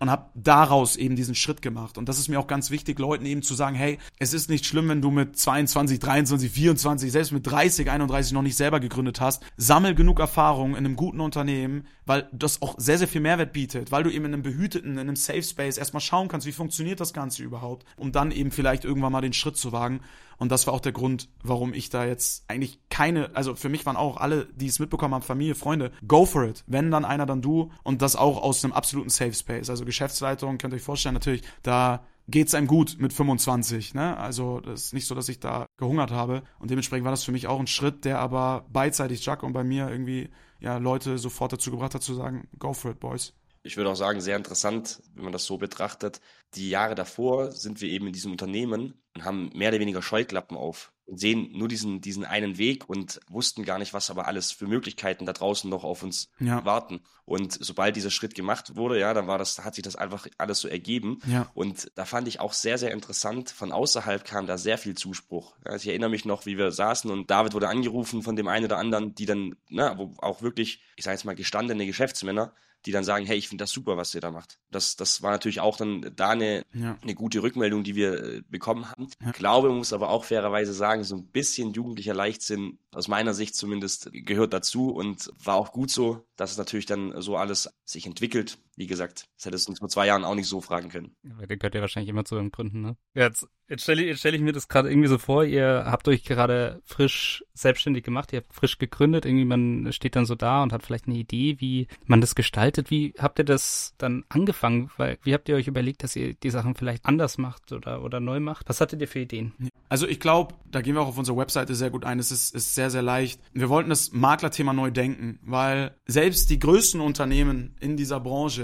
[0.01, 1.99] und habe daraus eben diesen Schritt gemacht.
[1.99, 4.65] Und das ist mir auch ganz wichtig, Leuten eben zu sagen, hey, es ist nicht
[4.65, 9.21] schlimm, wenn du mit 22, 23, 24, selbst mit 30, 31 noch nicht selber gegründet
[9.21, 9.43] hast.
[9.57, 13.93] Sammel genug Erfahrung in einem guten Unternehmen, weil das auch sehr, sehr viel Mehrwert bietet,
[13.93, 17.01] weil du eben in einem behüteten, in einem Safe Space erstmal schauen kannst, wie funktioniert
[17.01, 20.01] das Ganze überhaupt, um dann eben vielleicht irgendwann mal den Schritt zu wagen.
[20.37, 23.87] Und das war auch der Grund, warum ich da jetzt eigentlich keine, also für mich
[23.87, 26.65] waren auch alle, die es mitbekommen haben, Familie, Freunde, go for it.
[26.67, 27.71] Wenn dann einer, dann du.
[27.83, 29.71] Und das auch aus einem absoluten Safe Space.
[29.71, 33.95] Also Geschäftsleitung, könnt ihr euch vorstellen, natürlich, da geht's einem gut mit 25.
[33.95, 34.17] Ne?
[34.17, 36.43] Also das ist nicht so, dass ich da gehungert habe.
[36.59, 39.65] Und dementsprechend war das für mich auch ein Schritt, der aber beidseitig Jack und bei
[39.65, 40.31] mir irgendwie
[40.65, 43.33] ja Leute sofort dazu gebracht hat zu sagen, go for it, boys
[43.67, 46.21] ich würde auch sagen, sehr interessant, wenn man das so betrachtet.
[46.55, 50.55] Die Jahre davor sind wir eben in diesem Unternehmen und haben mehr oder weniger Scheuklappen
[50.57, 54.53] auf und sehen nur diesen, diesen einen Weg und wussten gar nicht, was aber alles
[54.53, 56.65] für Möglichkeiten da draußen noch auf uns ja.
[56.65, 57.01] warten.
[57.27, 60.61] Und sobald dieser Schritt gemacht wurde, ja, dann war das, hat sich das einfach alles
[60.61, 61.19] so ergeben.
[61.27, 61.51] Ja.
[61.55, 63.51] Und da fand ich auch sehr, sehr interessant.
[63.51, 65.55] Von außerhalb kam da sehr viel Zuspruch.
[65.65, 68.67] Also ich erinnere mich noch, wie wir saßen und David wurde angerufen von dem einen
[68.67, 72.53] oder anderen, die dann, na, wo auch wirklich, ich sage jetzt mal, gestandene Geschäftsmänner,
[72.87, 74.59] die dann sagen, hey, ich finde das super, was ihr da macht.
[74.71, 76.99] Das, das war natürlich auch dann da eine, ja.
[77.03, 79.09] eine gute Rückmeldung, die wir äh, bekommen haben.
[79.25, 83.35] Ich glaube, man muss aber auch fairerweise sagen, so ein bisschen jugendlicher Leichtsinn, aus meiner
[83.35, 87.71] Sicht zumindest, gehört dazu und war auch gut so, dass es natürlich dann so alles
[87.85, 88.59] sich entwickelt.
[88.77, 91.15] Wie gesagt, das hättest du uns vor zwei Jahren auch nicht so fragen können.
[91.23, 92.97] Ja, den gehört ja wahrscheinlich immer zu Gründen, ne?
[93.15, 96.25] Jetzt, jetzt stelle ich, stell ich mir das gerade irgendwie so vor, ihr habt euch
[96.25, 100.73] gerade frisch selbstständig gemacht, ihr habt frisch gegründet, irgendwie man steht dann so da und
[100.73, 102.91] hat vielleicht eine Idee, wie man das gestaltet.
[102.91, 104.91] Wie habt ihr das dann angefangen?
[104.97, 108.21] Weil, wie habt ihr euch überlegt, dass ihr die Sachen vielleicht anders macht oder, oder
[108.21, 108.69] neu macht?
[108.69, 109.53] Was hattet ihr für Ideen?
[109.89, 112.19] Also ich glaube, da gehen wir auch auf unserer Webseite sehr gut ein.
[112.19, 113.41] Es ist, ist sehr, sehr leicht.
[113.53, 118.64] Wir wollten das Maklerthema neu denken, weil selbst die größten Unternehmen in dieser Branche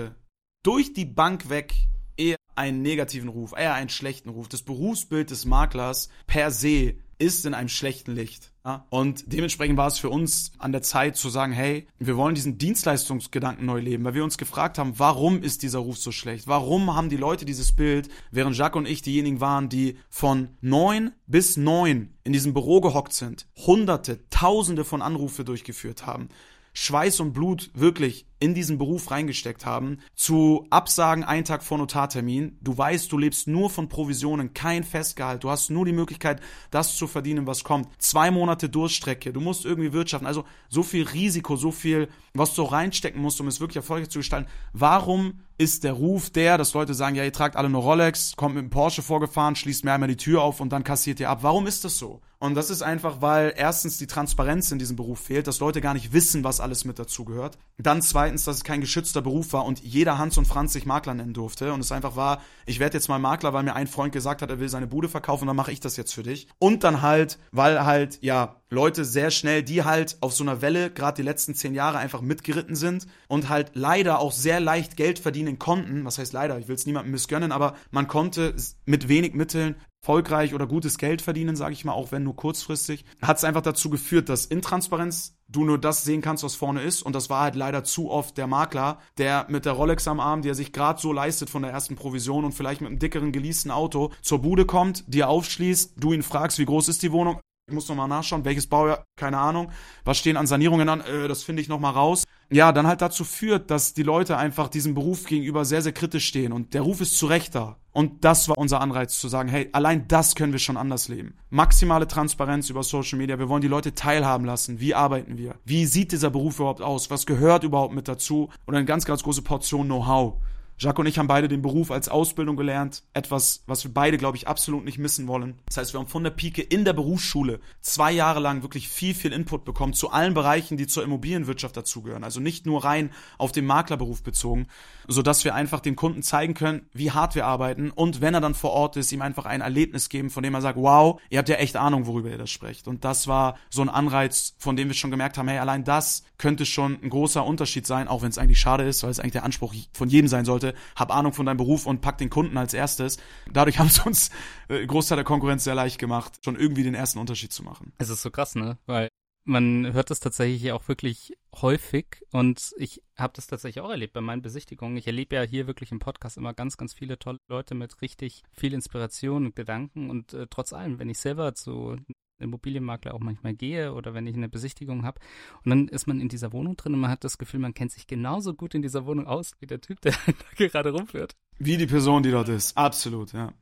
[0.63, 1.75] durch die Bank weg
[2.17, 4.49] eher einen negativen Ruf, eher einen schlechten Ruf.
[4.49, 8.53] Das Berufsbild des Maklers per se ist in einem schlechten Licht.
[8.65, 8.87] Ja?
[8.89, 12.57] Und dementsprechend war es für uns an der Zeit zu sagen, hey, wir wollen diesen
[12.57, 16.47] Dienstleistungsgedanken neu leben, weil wir uns gefragt haben, warum ist dieser Ruf so schlecht?
[16.47, 21.13] Warum haben die Leute dieses Bild, während Jacques und ich diejenigen waren, die von neun
[21.27, 26.31] bis neun in diesem Büro gehockt sind, hunderte, tausende von Anrufe durchgeführt haben,
[26.73, 32.57] Schweiß und Blut wirklich in diesen Beruf reingesteckt haben, zu Absagen einen Tag vor Notartermin.
[32.63, 35.45] Du weißt, du lebst nur von Provisionen, kein Festgehalt.
[35.45, 37.89] Du hast nur die Möglichkeit, das zu verdienen, was kommt.
[37.99, 39.33] Zwei Monate Durchstrecke.
[39.33, 40.27] Du musst irgendwie wirtschaften.
[40.27, 44.21] Also so viel Risiko, so viel, was du reinstecken musst, um es wirklich erfolgreich zu
[44.21, 44.49] gestalten.
[44.73, 48.55] Warum ist der Ruf der, dass Leute sagen, ja, ihr tragt alle nur Rolex, kommt
[48.55, 51.41] mit dem Porsche vorgefahren, schließt mir einmal die Tür auf und dann kassiert ihr ab.
[51.43, 52.23] Warum ist das so?
[52.43, 55.93] Und das ist einfach, weil erstens die Transparenz in diesem Beruf fehlt, dass Leute gar
[55.93, 57.59] nicht wissen, was alles mit dazugehört.
[57.77, 61.13] Dann zweitens, dass es kein geschützter Beruf war und jeder Hans und Franz sich Makler
[61.13, 61.75] nennen durfte.
[61.75, 64.49] Und es einfach war, ich werde jetzt mal Makler, weil mir ein Freund gesagt hat,
[64.49, 66.49] er will seine Bude verkaufen, dann mache ich das jetzt für dich.
[66.59, 70.91] Und dann halt, weil halt, ja, Leute sehr schnell, die halt auf so einer Welle
[70.91, 75.19] gerade die letzten zehn Jahre einfach mitgeritten sind und halt leider auch sehr leicht Geld
[75.19, 76.07] verdienen konnten.
[76.07, 76.59] Was heißt leider?
[76.59, 78.55] Ich will es niemandem missgönnen, aber man konnte
[78.87, 83.05] mit wenig Mitteln erfolgreich oder gutes Geld verdienen, sage ich mal, auch wenn nur kurzfristig,
[83.21, 87.03] hat es einfach dazu geführt, dass Intransparenz du nur das sehen kannst, was vorne ist.
[87.03, 90.43] Und das war halt leider zu oft der Makler, der mit der Rolex am Arm,
[90.43, 93.33] die er sich gerade so leistet von der ersten Provision und vielleicht mit einem dickeren
[93.33, 97.41] geleasten Auto zur Bude kommt, dir aufschließt, du ihn fragst, wie groß ist die Wohnung?
[97.71, 99.71] Ich muss nochmal nachschauen, welches Baujahr, keine Ahnung.
[100.05, 101.03] Was stehen an Sanierungen an?
[101.03, 102.25] Äh, das finde ich nochmal raus.
[102.51, 106.27] Ja, dann halt dazu führt, dass die Leute einfach diesem Beruf gegenüber sehr, sehr kritisch
[106.27, 106.53] stehen.
[106.53, 107.77] Und der Ruf ist zu Recht da.
[107.93, 111.35] Und das war unser Anreiz zu sagen, hey, allein das können wir schon anders leben.
[111.49, 113.39] Maximale Transparenz über Social Media.
[113.39, 114.81] Wir wollen die Leute teilhaben lassen.
[114.81, 115.55] Wie arbeiten wir?
[115.65, 117.09] Wie sieht dieser Beruf überhaupt aus?
[117.09, 118.51] Was gehört überhaupt mit dazu?
[118.67, 120.41] Und eine ganz, ganz große Portion Know-how.
[120.83, 123.03] Jacques und ich haben beide den Beruf als Ausbildung gelernt.
[123.13, 125.59] Etwas, was wir beide, glaube ich, absolut nicht missen wollen.
[125.67, 129.13] Das heißt, wir haben von der Pike in der Berufsschule zwei Jahre lang wirklich viel,
[129.13, 132.25] viel Input bekommen zu allen Bereichen, die zur Immobilienwirtschaft dazugehören.
[132.25, 134.69] Also nicht nur rein auf den Maklerberuf bezogen,
[135.07, 138.55] sodass wir einfach dem Kunden zeigen können, wie hart wir arbeiten und wenn er dann
[138.55, 141.51] vor Ort ist, ihm einfach ein Erlebnis geben, von dem er sagt, wow, ihr habt
[141.51, 142.89] ja echt Ahnung, worüber ihr das sprecht.
[142.89, 146.23] Und das war so ein Anreiz, von dem wir schon gemerkt haben, hey, allein das
[146.39, 149.33] könnte schon ein großer Unterschied sein, auch wenn es eigentlich schade ist, weil es eigentlich
[149.33, 152.57] der Anspruch von jedem sein sollte, hab Ahnung von deinem Beruf und pack den Kunden
[152.57, 153.19] als erstes.
[153.53, 154.31] Dadurch haben es uns
[154.69, 157.93] äh, Großteil der Konkurrenz sehr leicht gemacht, schon irgendwie den ersten Unterschied zu machen.
[157.99, 158.79] Es ist so krass, ne?
[158.87, 159.09] Weil
[159.45, 164.21] man hört das tatsächlich auch wirklich häufig und ich habe das tatsächlich auch erlebt bei
[164.21, 164.97] meinen Besichtigungen.
[164.97, 168.43] Ich erlebe ja hier wirklich im Podcast immer ganz, ganz viele tolle Leute mit richtig
[168.53, 171.97] viel Inspiration und Gedanken und äh, trotz allem, wenn ich selber zu
[172.41, 175.21] Immobilienmakler auch manchmal gehe oder wenn ich eine Besichtigung habe
[175.65, 177.93] und dann ist man in dieser Wohnung drin und man hat das Gefühl, man kennt
[177.93, 180.13] sich genauso gut in dieser Wohnung aus wie der Typ, der
[180.59, 181.37] da gerade rumführt.
[181.59, 182.77] Wie die Person, die dort ist.
[182.77, 183.53] Absolut, ja.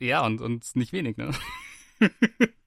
[0.00, 1.30] Ja, und, und nicht wenig, ne?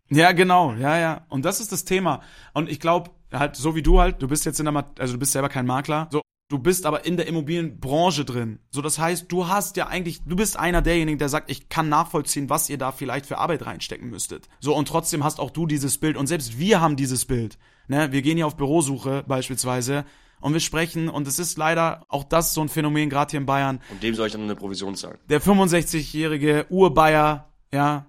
[0.10, 1.26] Ja, genau, ja, ja.
[1.30, 2.22] Und das ist das Thema.
[2.54, 5.20] Und ich glaube, halt, so wie du halt, du bist jetzt in der, also du
[5.20, 8.60] bist selber kein Makler, so, du bist aber in der Immobilienbranche drin.
[8.72, 11.90] So, das heißt, du hast ja eigentlich, du bist einer derjenigen, der sagt, ich kann
[11.90, 14.48] nachvollziehen, was ihr da vielleicht für Arbeit reinstecken müsstet.
[14.60, 16.18] So, und trotzdem hast auch du dieses Bild.
[16.18, 17.58] Und selbst wir haben dieses Bild.
[17.88, 18.12] Ne?
[18.12, 20.06] Wir gehen hier auf Bürosuche beispielsweise
[20.40, 23.46] und wir sprechen und es ist leider auch das so ein Phänomen gerade hier in
[23.46, 23.80] Bayern.
[23.90, 25.18] Und dem soll ich dann eine Provision zahlen.
[25.30, 28.08] Der 65-jährige Urbayer, ja,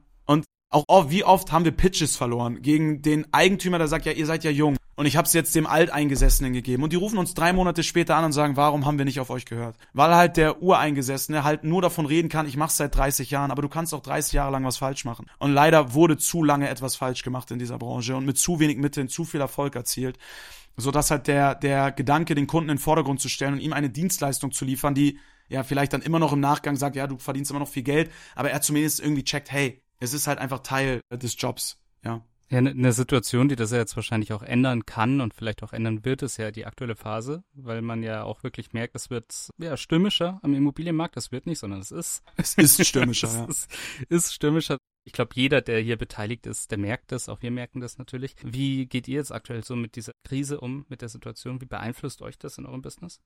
[0.71, 4.27] auch oh, wie oft haben wir Pitches verloren gegen den Eigentümer, der sagt, ja, ihr
[4.27, 4.77] seid ja jung.
[4.99, 6.83] Und ich habe es jetzt dem Alteingesessenen gegeben.
[6.83, 9.31] Und die rufen uns drei Monate später an und sagen, warum haben wir nicht auf
[9.31, 9.77] euch gehört?
[9.93, 13.63] Weil halt der Ureingesessene halt nur davon reden kann, ich mach's seit 30 Jahren, aber
[13.63, 15.27] du kannst auch 30 Jahre lang was falsch machen.
[15.39, 18.77] Und leider wurde zu lange etwas falsch gemacht in dieser Branche und mit zu wenig
[18.77, 20.19] Mitteln zu viel Erfolg erzielt.
[20.77, 23.75] So dass halt der, der Gedanke, den Kunden in den Vordergrund zu stellen und ihm
[23.75, 27.19] eine Dienstleistung zu liefern, die ja vielleicht dann immer noch im Nachgang sagt, ja, du
[27.19, 30.59] verdienst immer noch viel Geld, aber er zumindest irgendwie checkt, hey, es ist halt einfach
[30.65, 32.21] Teil des Jobs, ja.
[32.51, 35.75] Ja, eine ne Situation, die das ja jetzt wahrscheinlich auch ändern kann und vielleicht auch
[35.75, 39.51] ändern wird, ist ja die aktuelle Phase, weil man ja auch wirklich merkt, es wird
[39.59, 41.17] ja stürmischer am Immobilienmarkt.
[41.17, 42.23] Das wird nicht, sondern es ist.
[42.37, 43.47] Es ist stürmischer, ja.
[43.49, 43.71] Es ist,
[44.09, 44.79] ist stürmischer.
[45.05, 47.29] Ich glaube, jeder, der hier beteiligt ist, der merkt das.
[47.29, 48.35] Auch wir merken das natürlich.
[48.43, 51.61] Wie geht ihr jetzt aktuell so mit dieser Krise um, mit der Situation?
[51.61, 53.21] Wie beeinflusst euch das in eurem Business?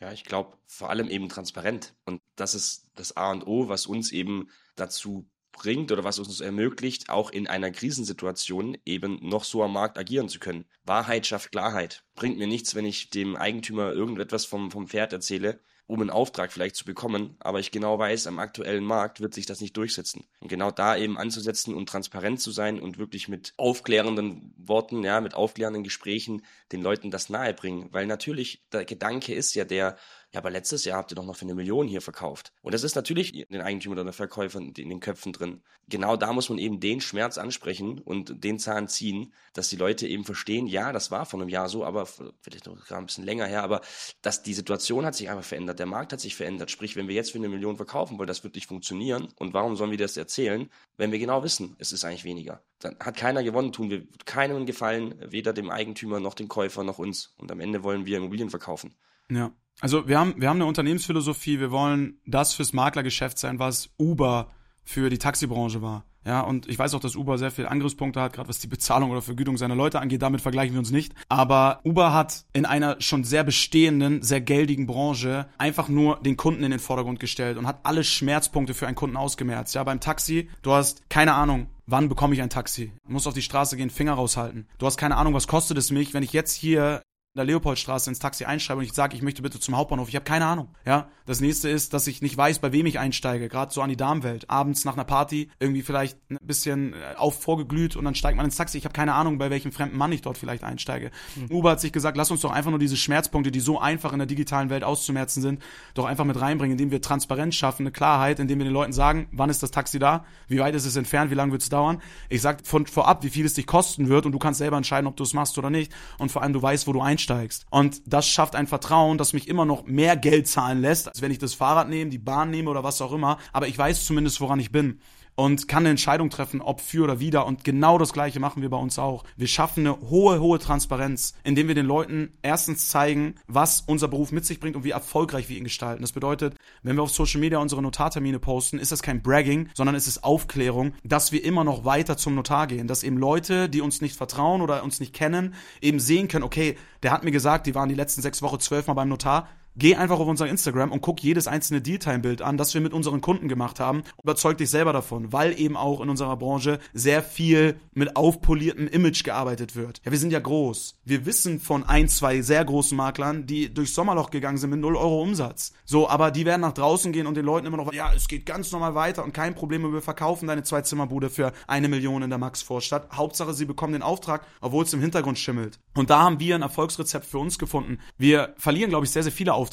[0.00, 1.94] Ja, ich glaube, vor allem eben transparent.
[2.04, 5.28] Und das ist das A und O, was uns eben dazu
[5.60, 10.30] bringt oder was uns ermöglicht, auch in einer Krisensituation eben noch so am Markt agieren
[10.30, 10.64] zu können.
[10.84, 12.02] Wahrheit schafft Klarheit.
[12.14, 16.50] Bringt mir nichts, wenn ich dem Eigentümer irgendetwas vom, vom Pferd erzähle, um einen Auftrag
[16.50, 20.24] vielleicht zu bekommen, aber ich genau weiß, am aktuellen Markt wird sich das nicht durchsetzen.
[20.38, 25.20] Und genau da eben anzusetzen und transparent zu sein und wirklich mit aufklärenden Worten, ja,
[25.20, 26.42] mit aufklärenden Gesprächen
[26.72, 27.88] den Leuten das nahebringen.
[27.92, 29.98] Weil natürlich der Gedanke ist ja der,
[30.32, 32.52] ja, aber letztes Jahr habt ihr doch noch für eine Million hier verkauft.
[32.62, 35.62] Und das ist natürlich den Eigentümer oder der Verkäufer in den Köpfen drin.
[35.88, 40.06] Genau da muss man eben den Schmerz ansprechen und den Zahn ziehen, dass die Leute
[40.06, 43.46] eben verstehen, ja, das war vor einem Jahr so, aber vielleicht noch ein bisschen länger
[43.46, 43.80] her, aber
[44.22, 46.70] dass die Situation hat sich einfach verändert, der Markt hat sich verändert.
[46.70, 49.28] Sprich, wenn wir jetzt für eine Million verkaufen wollen, das wird nicht funktionieren.
[49.36, 52.62] Und warum sollen wir das erzählen, wenn wir genau wissen, es ist eigentlich weniger?
[52.78, 56.98] Dann hat keiner gewonnen, tun wir keinem gefallen, weder dem Eigentümer noch dem Käufer noch
[56.98, 57.34] uns.
[57.36, 58.94] Und am Ende wollen wir Immobilien verkaufen.
[59.30, 59.52] Ja.
[59.80, 64.48] Also wir haben, wir haben eine Unternehmensphilosophie, wir wollen das fürs Maklergeschäft sein, was Uber
[64.84, 66.04] für die Taxibranche war.
[66.24, 69.10] Ja, und ich weiß auch, dass Uber sehr viele Angriffspunkte hat, gerade was die Bezahlung
[69.10, 70.20] oder Vergütung seiner Leute angeht.
[70.20, 71.14] Damit vergleichen wir uns nicht.
[71.30, 76.62] Aber Uber hat in einer schon sehr bestehenden, sehr geldigen Branche einfach nur den Kunden
[76.62, 79.74] in den Vordergrund gestellt und hat alle Schmerzpunkte für einen Kunden ausgemerzt.
[79.74, 82.92] Ja, beim Taxi, du hast keine Ahnung, wann bekomme ich ein Taxi?
[83.06, 84.68] Du musst auf die Straße gehen, Finger raushalten.
[84.76, 87.00] Du hast keine Ahnung, was kostet es mich, wenn ich jetzt hier
[87.40, 90.24] der Leopoldstraße ins Taxi einschreibe und ich sage, ich möchte bitte zum Hauptbahnhof, ich habe
[90.24, 90.68] keine Ahnung.
[90.84, 93.88] Ja, das nächste ist, dass ich nicht weiß, bei wem ich einsteige, gerade so an
[93.88, 94.50] die Damenwelt.
[94.50, 98.44] Abends nach einer Party irgendwie vielleicht ein bisschen äh, auf vorgeglüht und dann steigt man
[98.44, 98.76] ins Taxi.
[98.76, 101.10] Ich habe keine Ahnung, bei welchem fremden Mann ich dort vielleicht einsteige.
[101.36, 101.56] Mhm.
[101.56, 104.18] Uber hat sich gesagt, lass uns doch einfach nur diese Schmerzpunkte, die so einfach in
[104.18, 105.62] der digitalen Welt auszumerzen sind,
[105.94, 109.28] doch einfach mit reinbringen, indem wir Transparenz schaffen, eine Klarheit, indem wir den Leuten sagen,
[109.32, 112.02] wann ist das Taxi da, wie weit ist es entfernt, wie lange wird es dauern.
[112.28, 115.06] Ich sag von vorab, wie viel es dich kosten wird und du kannst selber entscheiden,
[115.06, 115.90] ob du es machst oder nicht.
[116.18, 117.29] Und vor allem du weißt, wo du einsteigst.
[117.70, 121.30] Und das schafft ein Vertrauen, das mich immer noch mehr Geld zahlen lässt, als wenn
[121.30, 123.38] ich das Fahrrad nehme, die Bahn nehme oder was auch immer.
[123.52, 125.00] Aber ich weiß zumindest, woran ich bin
[125.40, 127.46] und kann eine Entscheidung treffen, ob für oder wider.
[127.46, 129.24] Und genau das Gleiche machen wir bei uns auch.
[129.38, 134.32] Wir schaffen eine hohe, hohe Transparenz, indem wir den Leuten erstens zeigen, was unser Beruf
[134.32, 136.02] mit sich bringt und wie erfolgreich wir ihn gestalten.
[136.02, 139.94] Das bedeutet, wenn wir auf Social Media unsere Notartermine posten, ist das kein Bragging, sondern
[139.94, 142.86] es ist Aufklärung, dass wir immer noch weiter zum Notar gehen.
[142.86, 146.76] Dass eben Leute, die uns nicht vertrauen oder uns nicht kennen, eben sehen können, okay,
[147.02, 150.18] der hat mir gesagt, die waren die letzten sechs Wochen zwölfmal beim Notar Geh einfach
[150.18, 153.78] auf unser Instagram und guck jedes einzelne Dealtime-Bild an, das wir mit unseren Kunden gemacht
[153.78, 154.02] haben.
[154.22, 159.22] Überzeug dich selber davon, weil eben auch in unserer Branche sehr viel mit aufpoliertem Image
[159.24, 160.00] gearbeitet wird.
[160.04, 160.98] Ja, wir sind ja groß.
[161.04, 164.96] Wir wissen von ein, zwei sehr großen Maklern, die durchs Sommerloch gegangen sind mit 0
[164.96, 165.72] Euro Umsatz.
[165.84, 168.46] So, aber die werden nach draußen gehen und den Leuten immer noch, ja, es geht
[168.46, 172.38] ganz normal weiter und kein Problem, wir verkaufen deine Zwei-Zimmer-Bude für eine Million in der
[172.38, 173.08] Max-Vorstadt.
[173.12, 175.78] Hauptsache, sie bekommen den Auftrag, obwohl es im Hintergrund schimmelt.
[175.94, 177.98] Und da haben wir ein Erfolgsrezept für uns gefunden.
[178.18, 179.69] Wir verlieren, glaube ich, sehr, sehr viele Aufträge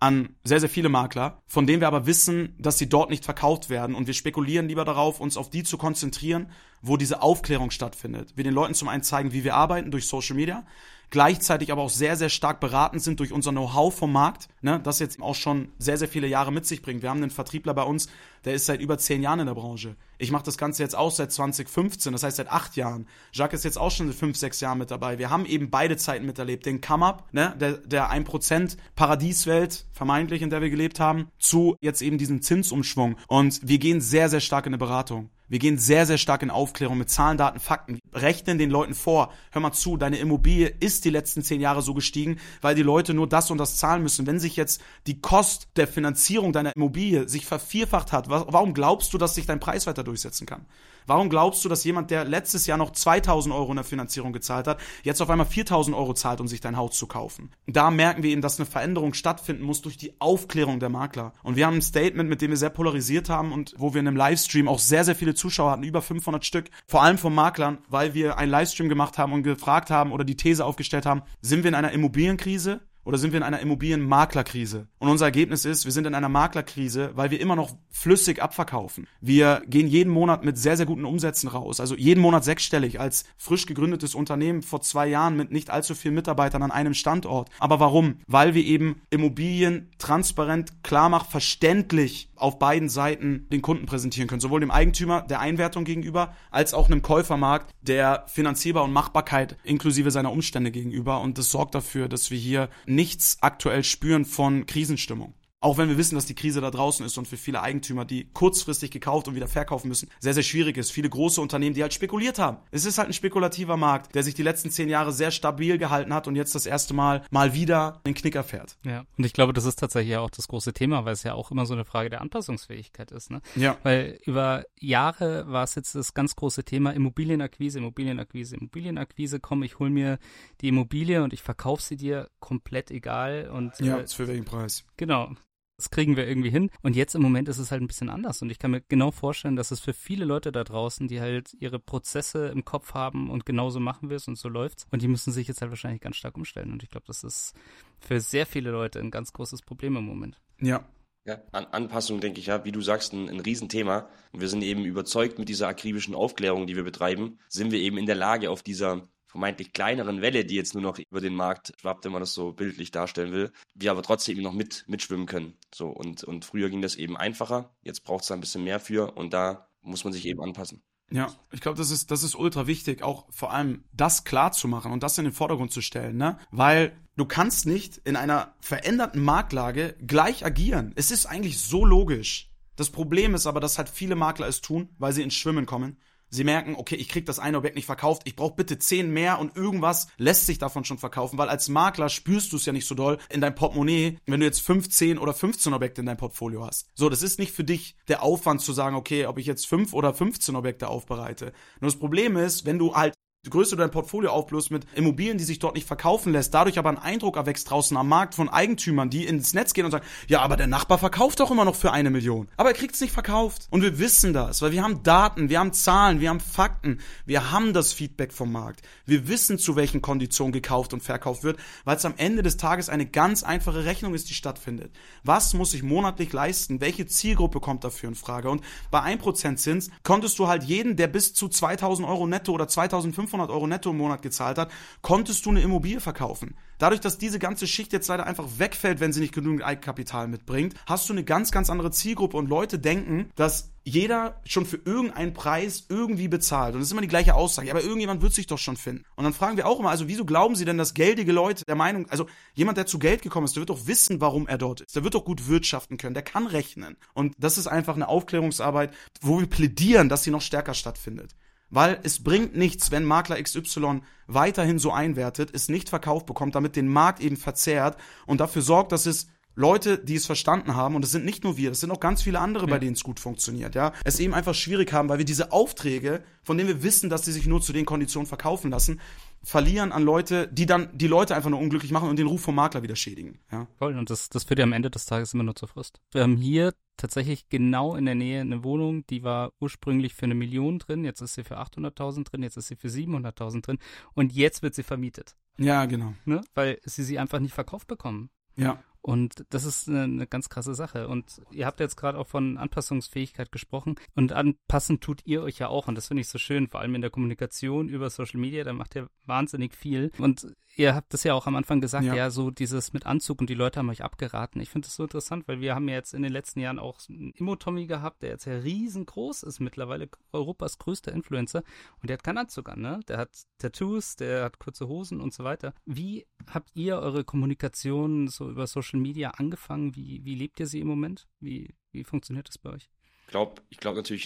[0.00, 3.68] an sehr, sehr viele Makler, von denen wir aber wissen, dass sie dort nicht verkauft
[3.68, 3.94] werden.
[3.94, 6.50] Und wir spekulieren lieber darauf, uns auf die zu konzentrieren,
[6.80, 8.32] wo diese Aufklärung stattfindet.
[8.34, 10.64] Wir den Leuten zum einen zeigen, wie wir arbeiten durch Social Media,
[11.10, 14.98] gleichzeitig aber auch sehr, sehr stark beraten sind durch unser Know-how vom Markt, ne, das
[14.98, 17.02] jetzt auch schon sehr, sehr viele Jahre mit sich bringt.
[17.02, 18.08] Wir haben einen Vertriebler bei uns,
[18.44, 19.96] der ist seit über zehn Jahren in der Branche.
[20.18, 23.06] Ich mache das Ganze jetzt auch seit 2015, das heißt seit acht Jahren.
[23.32, 25.18] Jacques ist jetzt auch schon seit fünf, sechs Jahren mit dabei.
[25.18, 26.64] Wir haben eben beide Zeiten miterlebt.
[26.66, 32.02] Den Come-Up, ne, der, der 1% Paradieswelt, vermeintlich, in der wir gelebt haben, zu jetzt
[32.02, 33.16] eben diesem Zinsumschwung.
[33.28, 35.30] Und wir gehen sehr, sehr stark in eine Beratung.
[35.50, 37.98] Wir gehen sehr, sehr stark in Aufklärung mit Zahlen, Daten, Fakten.
[38.12, 39.32] Rechnen den Leuten vor.
[39.50, 43.14] Hör mal zu, deine Immobilie ist die letzten zehn Jahre so gestiegen, weil die Leute
[43.14, 44.28] nur das und das zahlen müssen.
[44.28, 49.18] Wenn sich jetzt die Kost der Finanzierung deiner Immobilie sich vervierfacht hat, warum glaubst du,
[49.18, 50.66] dass sich dein Preis weiter durchsetzen kann?
[51.10, 54.68] Warum glaubst du, dass jemand, der letztes Jahr noch 2000 Euro in der Finanzierung gezahlt
[54.68, 57.50] hat, jetzt auf einmal 4000 Euro zahlt, um sich dein Haus zu kaufen?
[57.66, 61.32] Da merken wir eben, dass eine Veränderung stattfinden muss durch die Aufklärung der Makler.
[61.42, 64.06] Und wir haben ein Statement, mit dem wir sehr polarisiert haben und wo wir in
[64.06, 66.70] einem Livestream auch sehr, sehr viele Zuschauer hatten, über 500 Stück.
[66.86, 70.36] Vor allem von Maklern, weil wir einen Livestream gemacht haben und gefragt haben oder die
[70.36, 72.82] These aufgestellt haben, sind wir in einer Immobilienkrise?
[73.04, 74.88] Oder sind wir in einer Immobilienmaklerkrise?
[74.98, 79.06] Und unser Ergebnis ist, wir sind in einer Maklerkrise, weil wir immer noch flüssig abverkaufen.
[79.20, 81.80] Wir gehen jeden Monat mit sehr, sehr guten Umsätzen raus.
[81.80, 86.14] Also jeden Monat sechsstellig als frisch gegründetes Unternehmen vor zwei Jahren mit nicht allzu vielen
[86.14, 87.48] Mitarbeitern an einem Standort.
[87.58, 88.20] Aber warum?
[88.26, 94.40] Weil wir eben Immobilien transparent, klarmach, verständlich auf beiden Seiten den Kunden präsentieren können.
[94.40, 100.10] Sowohl dem Eigentümer der Einwertung gegenüber, als auch einem Käufermarkt der Finanzierbar und Machbarkeit inklusive
[100.10, 101.20] seiner Umstände gegenüber.
[101.20, 105.34] Und das sorgt dafür, dass wir hier nichts aktuell spüren von Krisenstimmung.
[105.62, 108.30] Auch wenn wir wissen, dass die Krise da draußen ist und für viele Eigentümer, die
[108.32, 110.90] kurzfristig gekauft und wieder verkaufen müssen, sehr, sehr schwierig ist.
[110.90, 112.56] Viele große Unternehmen, die halt spekuliert haben.
[112.70, 116.14] Es ist halt ein spekulativer Markt, der sich die letzten zehn Jahre sehr stabil gehalten
[116.14, 118.78] hat und jetzt das erste Mal mal wieder den Knicker fährt.
[118.86, 121.50] Ja, und ich glaube, das ist tatsächlich auch das große Thema, weil es ja auch
[121.50, 123.30] immer so eine Frage der Anpassungsfähigkeit ist.
[123.30, 123.42] Ne?
[123.54, 123.76] Ja.
[123.82, 129.40] Weil über Jahre war es jetzt das ganz große Thema Immobilienakquise, Immobilienakquise, Immobilienakquise.
[129.40, 130.18] Komm, ich hol mir
[130.62, 133.50] die Immobilie und ich verkaufe sie dir komplett egal.
[133.52, 134.84] Und, ja, äh, für welchen Preis?
[134.96, 135.34] Genau
[135.80, 136.70] das kriegen wir irgendwie hin.
[136.82, 138.42] Und jetzt im Moment ist es halt ein bisschen anders.
[138.42, 141.54] Und ich kann mir genau vorstellen, dass es für viele Leute da draußen, die halt
[141.58, 144.86] ihre Prozesse im Kopf haben und genauso machen wir es und so läuft's.
[144.90, 146.70] Und die müssen sich jetzt halt wahrscheinlich ganz stark umstellen.
[146.70, 147.54] Und ich glaube, das ist
[147.98, 150.38] für sehr viele Leute ein ganz großes Problem im Moment.
[150.60, 150.84] Ja,
[151.24, 154.08] ja, An Anpassung, denke ich, ja, wie du sagst, ein, ein Riesenthema.
[154.32, 157.98] Und wir sind eben überzeugt, mit dieser akribischen Aufklärung, die wir betreiben, sind wir eben
[157.98, 161.72] in der Lage, auf dieser vermeintlich kleineren Welle, die jetzt nur noch über den Markt
[161.80, 165.54] schwappt, wenn man das so bildlich darstellen will, wir aber trotzdem noch mit, mitschwimmen können.
[165.72, 168.80] So, und, und früher ging das eben einfacher, jetzt braucht es da ein bisschen mehr
[168.80, 170.82] für und da muss man sich eben anpassen.
[171.12, 174.68] Ja, ich glaube, das ist, das ist ultra wichtig, auch vor allem das klar zu
[174.68, 176.38] machen und das in den Vordergrund zu stellen, ne?
[176.50, 180.92] Weil du kannst nicht in einer veränderten Marktlage gleich agieren.
[180.96, 182.50] Es ist eigentlich so logisch.
[182.76, 185.98] Das Problem ist aber, dass halt viele Makler es tun, weil sie ins Schwimmen kommen
[186.30, 189.38] Sie merken, okay, ich krieg das eine Objekt nicht verkauft, ich brauche bitte zehn mehr
[189.40, 192.86] und irgendwas lässt sich davon schon verkaufen, weil als Makler spürst du es ja nicht
[192.86, 196.64] so doll in deinem Portemonnaie, wenn du jetzt 15 oder 15 Objekte in deinem Portfolio
[196.64, 196.88] hast.
[196.94, 199.92] So, das ist nicht für dich der Aufwand zu sagen, okay, ob ich jetzt 5
[199.92, 201.52] oder 15 Objekte aufbereite.
[201.80, 203.14] Nur das Problem ist, wenn du halt
[203.48, 206.90] größer du dein Portfolio aufblust mit Immobilien, die sich dort nicht verkaufen lässt, dadurch aber
[206.90, 210.42] ein Eindruck erwächst draußen am Markt von Eigentümern, die ins Netz gehen und sagen, ja,
[210.42, 212.48] aber der Nachbar verkauft doch immer noch für eine Million.
[212.58, 213.66] Aber er kriegt es nicht verkauft.
[213.70, 217.50] Und wir wissen das, weil wir haben Daten, wir haben Zahlen, wir haben Fakten, wir
[217.50, 218.82] haben das Feedback vom Markt.
[219.06, 222.90] Wir wissen, zu welchen Konditionen gekauft und verkauft wird, weil es am Ende des Tages
[222.90, 224.92] eine ganz einfache Rechnung ist, die stattfindet.
[225.24, 226.82] Was muss ich monatlich leisten?
[226.82, 228.50] Welche Zielgruppe kommt dafür in Frage?
[228.50, 232.68] Und bei 1% Zins konntest du halt jeden, der bis zu 2000 Euro netto oder
[232.68, 234.70] 2500 500 Euro netto im Monat gezahlt hat,
[235.02, 236.56] konntest du eine Immobilie verkaufen.
[236.78, 240.74] Dadurch, dass diese ganze Schicht jetzt leider einfach wegfällt, wenn sie nicht genügend Eigenkapital mitbringt,
[240.86, 245.32] hast du eine ganz, ganz andere Zielgruppe und Leute denken, dass jeder schon für irgendeinen
[245.32, 246.74] Preis irgendwie bezahlt.
[246.74, 247.70] Und das ist immer die gleiche Aussage.
[247.70, 249.04] Aber irgendjemand wird sich doch schon finden.
[249.16, 251.76] Und dann fragen wir auch immer, also wieso glauben Sie denn, dass geldige Leute der
[251.76, 254.82] Meinung, also jemand, der zu Geld gekommen ist, der wird doch wissen, warum er dort
[254.82, 254.96] ist.
[254.96, 256.14] Der wird doch gut wirtschaften können.
[256.14, 256.96] Der kann rechnen.
[257.14, 261.34] Und das ist einfach eine Aufklärungsarbeit, wo wir plädieren, dass sie noch stärker stattfindet.
[261.70, 266.76] Weil es bringt nichts, wenn Makler XY weiterhin so einwertet, es nicht verkauft bekommt, damit
[266.76, 267.96] den Markt eben verzerrt
[268.26, 271.56] und dafür sorgt, dass es Leute, die es verstanden haben, und es sind nicht nur
[271.56, 272.70] wir, es sind auch ganz viele andere, ja.
[272.70, 276.22] bei denen es gut funktioniert, ja, es eben einfach schwierig haben, weil wir diese Aufträge,
[276.42, 279.00] von denen wir wissen, dass sie sich nur zu den Konditionen verkaufen lassen,
[279.42, 282.54] verlieren an Leute, die dann die Leute einfach nur unglücklich machen und den Ruf vom
[282.54, 283.40] Makler wieder schädigen.
[283.50, 283.66] Ja.
[283.78, 286.00] Voll, und das, das führt ja am Ende des Tages immer nur zur Frust.
[286.12, 290.34] Wir haben hier tatsächlich genau in der Nähe eine Wohnung, die war ursprünglich für eine
[290.34, 293.78] Million drin, jetzt ist sie für 800.000 drin, jetzt ist sie für 700.000 drin
[294.14, 295.36] und jetzt wird sie vermietet.
[295.58, 296.14] Ja, genau.
[296.26, 296.42] Ne?
[296.54, 298.30] Weil sie sie einfach nicht verkauft bekommen.
[298.56, 298.82] Ja.
[299.02, 301.08] Und das ist eine, eine ganz krasse Sache.
[301.08, 303.96] Und ihr habt jetzt gerade auch von Anpassungsfähigkeit gesprochen.
[304.14, 305.88] Und anpassen tut ihr euch ja auch.
[305.88, 308.62] Und das finde ich so schön, vor allem in der Kommunikation über Social Media.
[308.64, 310.10] Da macht ihr wahnsinnig viel.
[310.18, 312.14] Und ihr habt das ja auch am Anfang gesagt, ja.
[312.14, 314.60] ja, so dieses mit Anzug und die Leute haben euch abgeraten.
[314.60, 316.98] Ich finde das so interessant, weil wir haben ja jetzt in den letzten Jahren auch
[317.08, 321.62] einen Immo-Tommy gehabt, der jetzt ja riesengroß ist, mittlerweile Europas größter Influencer
[322.00, 323.00] und der hat keinen Anzug an, ne?
[323.08, 325.74] Der hat Tattoos, der hat kurze Hosen und so weiter.
[325.84, 329.94] Wie habt ihr eure Kommunikation so über Social Media angefangen?
[329.94, 331.28] Wie, wie lebt ihr sie im Moment?
[331.40, 332.90] Wie, wie funktioniert das bei euch?
[333.30, 334.24] glaub, ich glaube natürlich,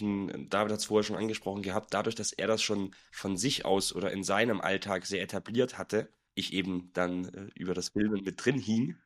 [0.49, 3.95] David hat es vorher schon angesprochen gehabt, dadurch, dass er das schon von sich aus
[3.95, 8.45] oder in seinem Alltag sehr etabliert hatte, ich eben dann äh, über das Filmen mit
[8.45, 8.97] drin hing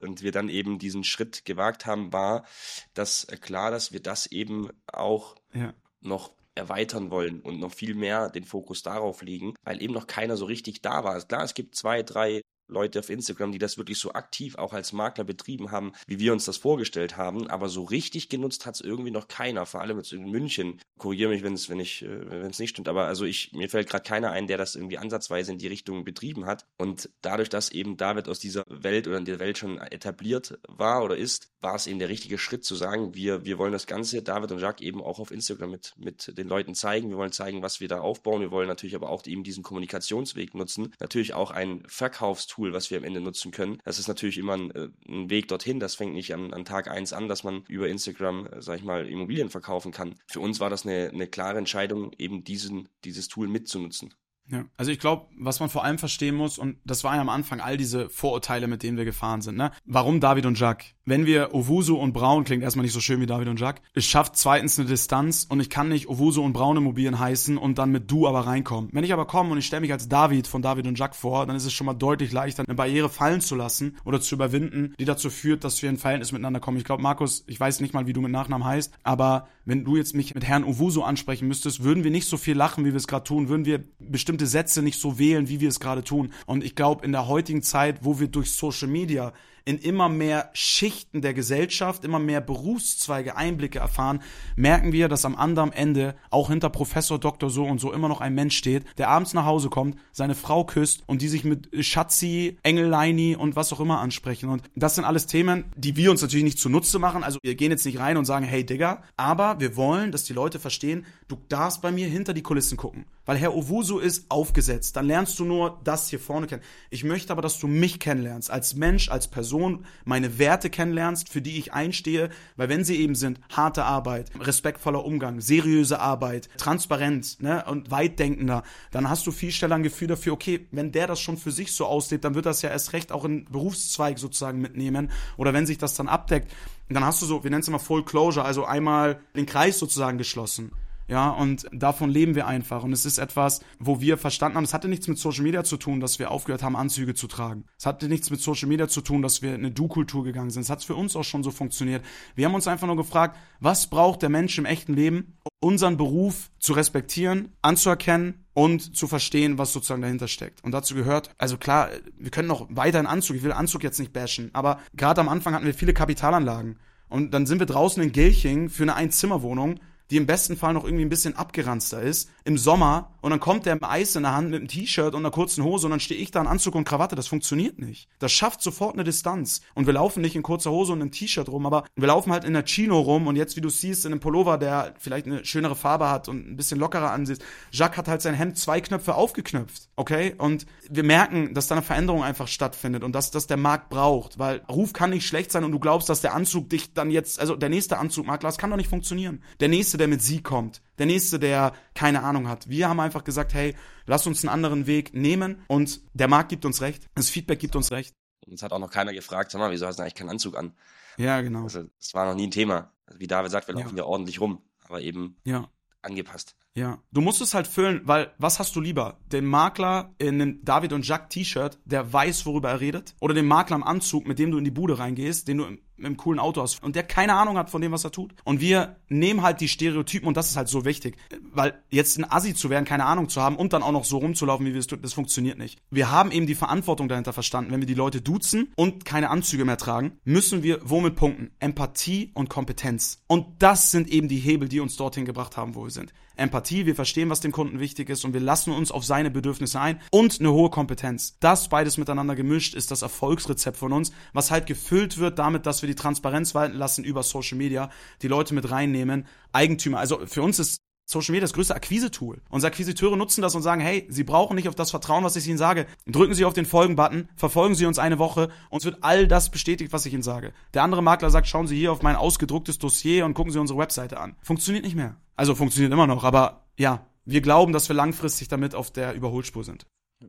[0.00, 2.46] und wir dann eben diesen Schritt gewagt haben, war
[2.94, 5.74] das äh, klar, dass wir das eben auch ja.
[6.00, 10.36] noch erweitern wollen und noch viel mehr den Fokus darauf legen, weil eben noch keiner
[10.36, 11.20] so richtig da war.
[11.22, 14.92] Klar, es gibt zwei, drei Leute auf Instagram, die das wirklich so aktiv auch als
[14.92, 17.48] Makler betrieben haben, wie wir uns das vorgestellt haben.
[17.48, 20.80] Aber so richtig genutzt hat es irgendwie noch keiner, vor allem jetzt in München.
[20.98, 24.30] Korrigiere mich, wenn es äh, wenn nicht stimmt, aber also ich mir fällt gerade keiner
[24.30, 26.66] ein, der das irgendwie ansatzweise in die Richtung betrieben hat.
[26.76, 31.04] Und dadurch, dass eben David aus dieser Welt oder in der Welt schon etabliert war
[31.04, 34.22] oder ist, war es eben der richtige Schritt zu sagen, wir wir wollen das Ganze
[34.22, 37.10] David und Jacques eben auch auf Instagram mit mit den Leuten zeigen.
[37.10, 38.40] Wir wollen zeigen, was wir da aufbauen.
[38.40, 40.92] Wir wollen natürlich aber auch eben diesen Kommunikationsweg nutzen.
[41.00, 43.78] Natürlich auch ein Verkaufstool Tool, was wir am Ende nutzen können.
[43.84, 45.78] Das ist natürlich immer ein, äh, ein Weg dorthin.
[45.78, 48.84] Das fängt nicht an, an Tag eins an, dass man über Instagram, äh, sag ich
[48.84, 50.16] mal, Immobilien verkaufen kann.
[50.26, 54.12] Für uns war das eine, eine klare Entscheidung, eben diesen, dieses Tool mitzunutzen.
[54.50, 57.28] Ja, also ich glaube, was man vor allem verstehen muss, und das war ja am
[57.28, 59.72] Anfang all diese Vorurteile, mit denen wir gefahren sind, ne?
[59.84, 60.94] Warum David und Jacques?
[61.08, 64.04] Wenn wir Owusu und Braun, klingt erstmal nicht so schön wie David und Jacques, es
[64.04, 67.90] schafft zweitens eine Distanz und ich kann nicht Owusu und Braun Immobilien heißen und dann
[67.90, 68.90] mit du aber reinkommen.
[68.92, 71.46] Wenn ich aber komme und ich stelle mich als David von David und Jacques vor,
[71.46, 74.92] dann ist es schon mal deutlich leichter, eine Barriere fallen zu lassen oder zu überwinden,
[75.00, 76.76] die dazu führt, dass wir in Verhältnis miteinander kommen.
[76.76, 79.96] Ich glaube, Markus, ich weiß nicht mal, wie du mit Nachnamen heißt, aber wenn du
[79.96, 82.96] jetzt mich mit Herrn Owusu ansprechen müsstest, würden wir nicht so viel lachen, wie wir
[82.96, 86.34] es gerade tun, würden wir bestimmte Sätze nicht so wählen, wie wir es gerade tun.
[86.44, 89.32] Und ich glaube, in der heutigen Zeit, wo wir durch Social Media
[89.64, 94.22] in immer mehr Schichten der Gesellschaft, immer mehr Berufszweige Einblicke erfahren,
[94.56, 98.20] merken wir, dass am anderen Ende auch hinter Professor Doktor so und so immer noch
[98.20, 101.68] ein Mensch steht, der abends nach Hause kommt, seine Frau küsst und die sich mit
[101.84, 104.48] Schatzi, Engelleini und was auch immer ansprechen.
[104.48, 107.24] Und das sind alles Themen, die wir uns natürlich nicht zunutze machen.
[107.24, 110.32] Also wir gehen jetzt nicht rein und sagen, hey Digga, aber wir wollen, dass die
[110.32, 113.04] Leute verstehen, du darfst bei mir hinter die Kulissen gucken.
[113.26, 114.96] Weil Herr Owusu ist aufgesetzt.
[114.96, 116.62] Dann lernst du nur das hier vorne kennen.
[116.88, 121.28] Ich möchte aber, dass du mich kennenlernst, als Mensch, als Person Person, meine Werte kennenlernst,
[121.28, 126.48] für die ich einstehe, weil wenn sie eben sind, harte Arbeit, respektvoller Umgang, seriöse Arbeit,
[126.58, 131.08] Transparenz ne, und weitdenkender, dann hast du viel schneller ein Gefühl dafür, okay, wenn der
[131.08, 134.18] das schon für sich so auslebt, dann wird das ja erst recht auch in Berufszweig
[134.18, 135.10] sozusagen mitnehmen.
[135.36, 136.52] Oder wenn sich das dann abdeckt,
[136.88, 140.18] dann hast du so, wir nennen es immer Full Closure, also einmal den Kreis sozusagen
[140.18, 140.70] geschlossen.
[141.08, 142.84] Ja, und davon leben wir einfach.
[142.84, 145.78] Und es ist etwas, wo wir verstanden haben, es hatte nichts mit Social Media zu
[145.78, 147.64] tun, dass wir aufgehört haben, Anzüge zu tragen.
[147.78, 150.62] Es hatte nichts mit Social Media zu tun, dass wir in eine Du-Kultur gegangen sind.
[150.62, 152.04] Es hat für uns auch schon so funktioniert.
[152.34, 156.50] Wir haben uns einfach nur gefragt, was braucht der Mensch im echten Leben, unseren Beruf
[156.58, 160.62] zu respektieren, anzuerkennen und zu verstehen, was sozusagen dahinter steckt.
[160.62, 161.88] Und dazu gehört, also klar,
[162.18, 165.28] wir können noch weiter in Anzug, ich will Anzug jetzt nicht bashen, aber gerade am
[165.28, 166.78] Anfang hatten wir viele Kapitalanlagen.
[167.08, 169.80] Und dann sind wir draußen in Gelching für eine Einzimmerwohnung
[170.10, 173.66] die im besten Fall noch irgendwie ein bisschen abgeranzter ist, im Sommer und dann kommt
[173.66, 176.00] der im Eis in der Hand mit einem T-Shirt und einer kurzen Hose und dann
[176.00, 177.16] stehe ich da in Anzug und Krawatte.
[177.16, 178.08] Das funktioniert nicht.
[178.20, 179.60] Das schafft sofort eine Distanz.
[179.74, 182.44] Und wir laufen nicht in kurzer Hose und einem T-Shirt rum, aber wir laufen halt
[182.44, 185.44] in der Chino rum und jetzt, wie du siehst, in einem Pullover, der vielleicht eine
[185.44, 187.40] schönere Farbe hat und ein bisschen lockerer ansieht.
[187.70, 190.34] Jacques hat halt sein Hemd zwei Knöpfe aufgeknöpft, okay?
[190.38, 194.38] Und wir merken, dass da eine Veränderung einfach stattfindet und dass das der Markt braucht,
[194.38, 197.40] weil Ruf kann nicht schlecht sein und du glaubst, dass der Anzug dich dann jetzt,
[197.40, 199.42] also der nächste Anzugmakler, das kann doch nicht funktionieren.
[199.60, 202.68] Der nächste, der mit sie kommt, der nächste, der keine Ahnung hat.
[202.68, 203.74] Wir haben einfach gesagt, hey,
[204.06, 207.76] lass uns einen anderen Weg nehmen und der Markt gibt uns recht, das Feedback gibt
[207.76, 208.14] uns recht.
[208.46, 210.72] Uns hat auch noch keiner gefragt, sag mal, wieso hast du eigentlich keinen Anzug an?
[211.18, 211.64] Ja, genau.
[211.64, 212.92] Also, das war noch nie ein Thema.
[213.06, 215.68] Also, wie David sagt, wir laufen ja, ja ordentlich rum, aber eben ja.
[216.00, 216.56] angepasst.
[216.74, 219.18] Ja, du musst es halt füllen, weil was hast du lieber?
[219.26, 223.46] Den Makler in einem David und Jacques T-Shirt, der weiß, worüber er redet, oder den
[223.46, 226.40] Makler im Anzug, mit dem du in die Bude reingehst, den du im, im coolen
[226.40, 228.34] Auto hast und der keine Ahnung hat von dem, was er tut.
[228.44, 231.16] Und wir nehmen halt die Stereotypen und das ist halt so wichtig,
[231.52, 234.18] weil jetzt ein Assi zu werden, keine Ahnung zu haben und dann auch noch so
[234.18, 235.78] rumzulaufen, wie wir es tun, das funktioniert nicht.
[235.90, 237.72] Wir haben eben die Verantwortung dahinter verstanden.
[237.72, 241.50] Wenn wir die Leute duzen und keine Anzüge mehr tragen, müssen wir womit punkten?
[241.60, 243.22] Empathie und Kompetenz.
[243.26, 246.12] Und das sind eben die Hebel, die uns dorthin gebracht haben, wo wir sind.
[246.38, 249.80] Empathie, wir verstehen, was dem Kunden wichtig ist und wir lassen uns auf seine Bedürfnisse
[249.80, 251.36] ein und eine hohe Kompetenz.
[251.40, 255.82] Das beides miteinander gemischt ist das Erfolgsrezept von uns, was halt gefüllt wird damit, dass
[255.82, 257.90] wir die Transparenz walten lassen über Social Media,
[258.22, 259.98] die Leute mit reinnehmen, Eigentümer.
[259.98, 260.78] Also für uns ist
[261.10, 262.42] Social Media das größte Akquise-Tool.
[262.50, 265.48] Unsere Akquisiteure nutzen das und sagen, hey, Sie brauchen nicht auf das Vertrauen, was ich
[265.48, 265.86] Ihnen sage.
[266.06, 269.50] Drücken Sie auf den Folgen-Button, verfolgen Sie uns eine Woche und es wird all das
[269.50, 270.52] bestätigt, was ich Ihnen sage.
[270.74, 273.78] Der andere Makler sagt, schauen Sie hier auf mein ausgedrucktes Dossier und gucken Sie unsere
[273.78, 274.36] Webseite an.
[274.42, 275.16] Funktioniert nicht mehr.
[275.34, 279.64] Also funktioniert immer noch, aber ja, wir glauben, dass wir langfristig damit auf der Überholspur
[279.64, 279.86] sind.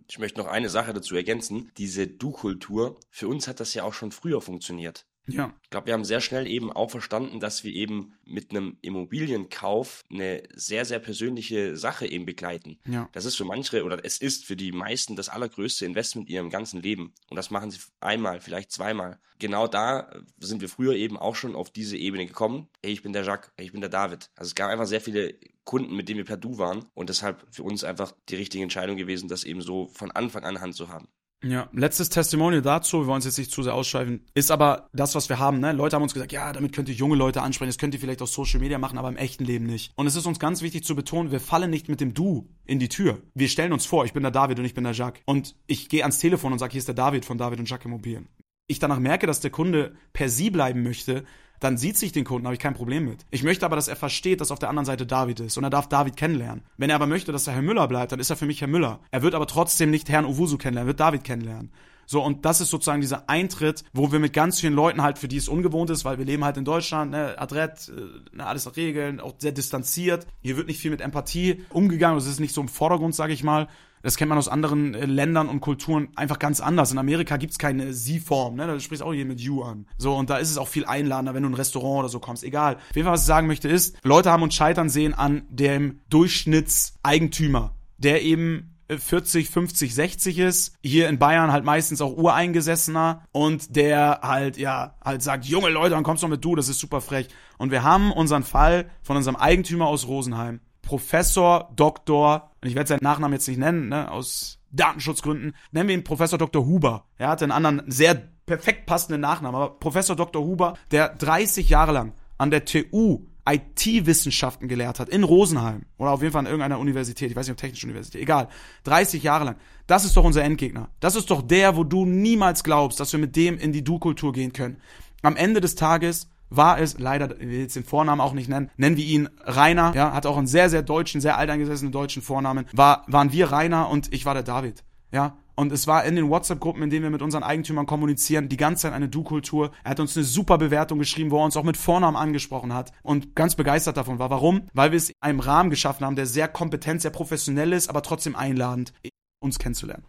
[0.07, 1.71] Ich möchte noch eine Sache dazu ergänzen.
[1.77, 5.05] Diese Du-Kultur, für uns hat das ja auch schon früher funktioniert.
[5.31, 5.53] Ja.
[5.63, 10.03] Ich glaube, wir haben sehr schnell eben auch verstanden, dass wir eben mit einem Immobilienkauf
[10.11, 12.79] eine sehr, sehr persönliche Sache eben begleiten.
[12.85, 13.09] Ja.
[13.11, 16.49] Das ist für manche oder es ist für die meisten das allergrößte Investment in ihrem
[16.49, 17.13] ganzen Leben.
[17.29, 19.19] Und das machen sie einmal, vielleicht zweimal.
[19.39, 22.67] Genau da sind wir früher eben auch schon auf diese Ebene gekommen.
[22.83, 24.29] Hey, ich bin der Jacques, hey, ich bin der David.
[24.35, 27.45] Also es gab einfach sehr viele Kunden, mit denen wir per Du waren und deshalb
[27.51, 30.89] für uns einfach die richtige Entscheidung gewesen, das eben so von Anfang an Hand zu
[30.89, 31.07] haben.
[31.41, 35.15] Ja, letztes Testimonial dazu, wir wollen es jetzt nicht zu sehr ausschweifen, ist aber das,
[35.15, 35.61] was wir haben.
[35.61, 35.71] Ne?
[35.71, 38.21] Leute haben uns gesagt, ja, damit könnt ihr junge Leute ansprechen, das könnt ihr vielleicht
[38.21, 39.93] auf Social Media machen, aber im echten Leben nicht.
[39.95, 42.79] Und es ist uns ganz wichtig zu betonen, wir fallen nicht mit dem Du in
[42.79, 43.21] die Tür.
[43.35, 45.21] Wir stellen uns vor, ich bin der David und ich bin der Jacques.
[45.25, 47.85] Und ich gehe ans Telefon und sage, hier ist der David von David und Jacques
[47.85, 48.27] Immobilien.
[48.67, 51.23] Ich danach merke, dass der Kunde per Sie bleiben möchte,
[51.59, 53.25] dann sieht sich den Kunden, habe ich kein Problem mit.
[53.31, 55.69] Ich möchte aber, dass er versteht, dass auf der anderen Seite David ist und er
[55.69, 56.63] darf David kennenlernen.
[56.77, 58.67] Wenn er aber möchte, dass er Herr Müller bleibt, dann ist er für mich Herr
[58.67, 58.99] Müller.
[59.11, 61.71] Er wird aber trotzdem nicht Herrn Owusu kennenlernen, er wird David kennenlernen.
[62.09, 65.27] So, und das ist sozusagen dieser Eintritt, wo wir mit ganz vielen Leuten halt, für
[65.27, 67.91] die es ungewohnt ist, weil wir leben halt in Deutschland, ne, adrett,
[68.35, 70.25] äh, alles nach Regeln, auch sehr distanziert.
[70.41, 73.43] Hier wird nicht viel mit Empathie umgegangen, das ist nicht so im Vordergrund, sage ich
[73.43, 73.67] mal.
[74.01, 76.91] Das kennt man aus anderen äh, Ländern und Kulturen einfach ganz anders.
[76.91, 78.67] In Amerika gibt's keine Sie-Form, ne?
[78.67, 79.85] Da sprichst auch hier mit You an.
[79.97, 82.19] So, und da ist es auch viel einladender, wenn du in ein Restaurant oder so
[82.19, 82.43] kommst.
[82.43, 82.75] Egal.
[82.75, 85.99] Auf jeden Fall, was ich sagen möchte, ist, Leute haben uns scheitern sehen an dem
[86.09, 90.73] Durchschnittseigentümer, der eben 40, 50, 60 ist.
[90.81, 95.91] Hier in Bayern halt meistens auch Ureingesessener und der halt, ja, halt sagt, junge Leute,
[95.91, 97.27] dann kommst du mit du, das ist super frech.
[97.57, 100.61] Und wir haben unseren Fall von unserem Eigentümer aus Rosenheim.
[100.81, 105.95] Professor, Doktor, und ich werde seinen Nachnamen jetzt nicht nennen, ne, aus Datenschutzgründen, nennen wir
[105.95, 106.65] ihn Professor Dr.
[106.65, 107.05] Huber.
[107.17, 110.43] Er hatte einen anderen, sehr perfekt passenden Nachnamen, aber Professor Dr.
[110.43, 116.21] Huber, der 30 Jahre lang an der TU IT-Wissenschaften gelehrt hat in Rosenheim oder auf
[116.21, 118.47] jeden Fall an irgendeiner Universität, ich weiß nicht, ob technische Universität, egal,
[118.83, 119.55] 30 Jahre lang.
[119.87, 120.89] Das ist doch unser Endgegner.
[120.99, 124.33] Das ist doch der, wo du niemals glaubst, dass wir mit dem in die Du-Kultur
[124.33, 124.77] gehen können.
[125.23, 128.97] Am Ende des Tages war es, leider, will jetzt den Vornamen auch nicht nennen, nennen
[128.97, 133.03] wir ihn Rainer, ja, hat auch einen sehr, sehr deutschen, sehr alteingesessenen deutschen Vornamen, war,
[133.07, 135.37] waren wir Rainer und ich war der David, ja.
[135.55, 138.83] Und es war in den WhatsApp-Gruppen, in denen wir mit unseren Eigentümern kommunizieren, die ganze
[138.83, 139.71] Zeit eine Du-Kultur.
[139.83, 142.93] Er hat uns eine super Bewertung geschrieben, wo er uns auch mit Vornamen angesprochen hat
[143.03, 144.29] und ganz begeistert davon war.
[144.29, 144.69] Warum?
[144.73, 148.01] Weil wir es in einem Rahmen geschaffen haben, der sehr kompetent, sehr professionell ist, aber
[148.03, 148.93] trotzdem einladend,
[149.41, 150.05] uns kennenzulernen.